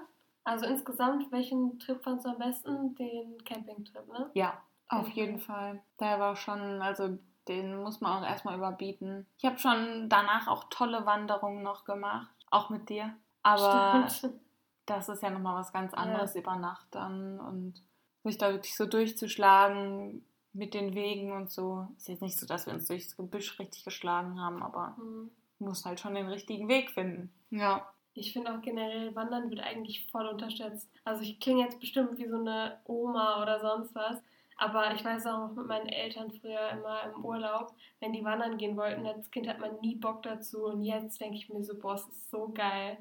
[0.48, 2.96] Also insgesamt, welchen Trip fandst du am besten?
[2.96, 4.32] Den Campingtrip, ne?
[4.34, 5.82] Ja, auf jeden Fall.
[6.00, 7.20] Der war schon, also
[7.50, 9.26] den muss man auch erstmal überbieten.
[9.38, 13.14] Ich habe schon danach auch tolle Wanderungen noch gemacht, auch mit dir.
[13.44, 14.40] Aber Stimmt.
[14.86, 17.84] das ist ja nochmal was ganz anderes über Nacht dann und
[18.24, 21.90] sich da wirklich so durchzuschlagen mit den Wegen und so.
[21.98, 25.30] Ist jetzt nicht so, dass wir uns durchs Gebüsch richtig geschlagen haben, aber Hm.
[25.60, 27.34] muss halt schon den richtigen Weg finden.
[27.50, 27.86] Ja.
[28.18, 30.90] Ich finde auch generell, Wandern wird eigentlich voll unterschätzt.
[31.04, 34.22] Also ich klinge jetzt bestimmt wie so eine Oma oder sonst was.
[34.58, 38.58] Aber ich weiß auch noch mit meinen Eltern früher immer im Urlaub, wenn die wandern
[38.58, 40.66] gehen wollten, als Kind hat man nie Bock dazu.
[40.66, 42.98] Und jetzt denke ich mir so, boah, es ist so geil.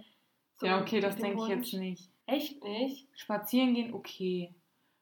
[0.59, 2.11] So ja, okay, das denke ich jetzt nicht.
[2.27, 3.09] Echt nicht?
[3.19, 4.55] Spazieren gehen, okay.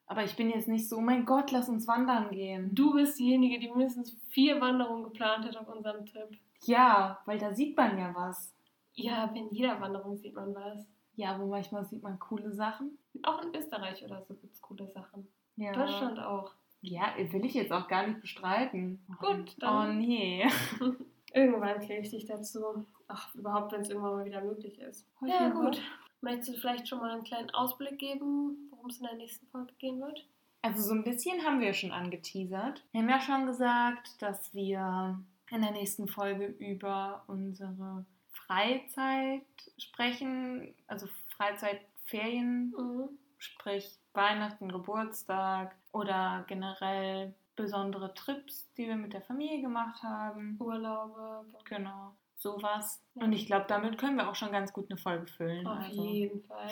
[0.06, 2.72] Aber ich bin jetzt nicht so, oh mein Gott, lass uns wandern gehen.
[2.72, 6.38] Du bist diejenige, die mindestens vier Wanderungen geplant hat auf unserem Trip.
[6.66, 8.53] Ja, weil da sieht man ja was.
[8.94, 10.86] Ja, bei jeder Wanderung sieht man was.
[11.16, 12.98] Ja, aber manchmal sieht man coole Sachen.
[13.22, 15.28] Auch in Österreich oder so gibt es coole Sachen.
[15.56, 15.72] Ja.
[15.72, 16.52] Deutschland auch.
[16.80, 19.04] Ja, will ich jetzt auch gar nicht bestreiten.
[19.18, 20.46] Gut, Oh dann nee.
[21.32, 22.84] irgendwann kriege ich dich dazu.
[23.08, 25.06] Ach, überhaupt, wenn es irgendwann mal wieder möglich ist.
[25.24, 25.80] Ja, gut.
[26.20, 29.72] Möchtest du vielleicht schon mal einen kleinen Ausblick geben, worum es in der nächsten Folge
[29.78, 30.26] gehen wird?
[30.62, 32.82] Also so ein bisschen haben wir schon angeteasert.
[32.92, 38.06] Wir haben ja schon gesagt, dass wir in der nächsten Folge über unsere
[38.46, 39.42] Freizeit
[39.78, 43.08] sprechen, also Freizeitferien, Mhm.
[43.38, 50.56] sprich Weihnachten, Geburtstag oder generell besondere Trips, die wir mit der Familie gemacht haben.
[50.60, 51.44] Urlaube.
[51.64, 53.02] Genau, sowas.
[53.14, 53.24] Ja.
[53.24, 55.66] Und ich glaube, damit können wir auch schon ganz gut eine Folge füllen.
[55.66, 56.04] Auf also.
[56.04, 56.70] jeden Fall.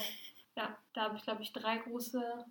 [0.57, 2.45] Ja, da habe ich, glaube ich, drei große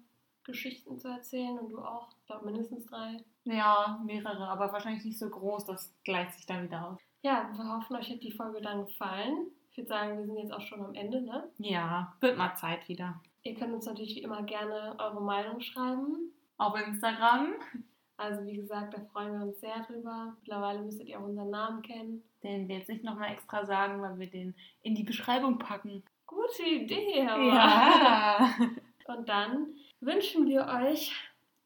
[0.44, 2.10] Geschichten zu erzählen und du auch.
[2.20, 3.18] Ich glaube, mindestens drei.
[3.44, 7.00] Ja, mehrere, aber wahrscheinlich nicht so groß, das gleicht sich dann wieder aus.
[7.24, 9.48] Ja, wir hoffen, euch hat die Folge dann gefallen.
[9.72, 11.50] Ich würde sagen, wir sind jetzt auch schon am Ende, ne?
[11.60, 13.22] Ja, wird mal Zeit wieder.
[13.44, 16.32] Ihr könnt uns natürlich wie immer gerne eure Meinung schreiben.
[16.58, 17.54] Auf Instagram,
[18.18, 20.36] Also wie gesagt, da freuen wir uns sehr drüber.
[20.42, 22.24] Mittlerweile müsstet ihr auch unseren Namen kennen.
[22.44, 24.54] den wir jetzt nicht nochmal extra sagen, weil wir den
[24.84, 26.04] in die Beschreibung packen.
[26.28, 27.44] Gute Idee, aber.
[27.44, 28.50] Ja.
[29.06, 29.68] Und dann
[30.02, 31.12] wünschen wir euch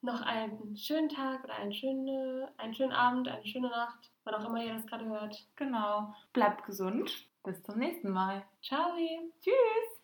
[0.01, 4.49] noch einen schönen Tag oder einen schönen, einen schönen Abend, eine schöne Nacht, wann auch
[4.49, 5.47] immer ihr das gerade hört.
[5.55, 6.13] genau.
[6.33, 7.27] Bleibt gesund.
[7.43, 8.43] Bis zum nächsten Mal.
[8.61, 8.91] Ciao!
[9.41, 9.94] Tschüss.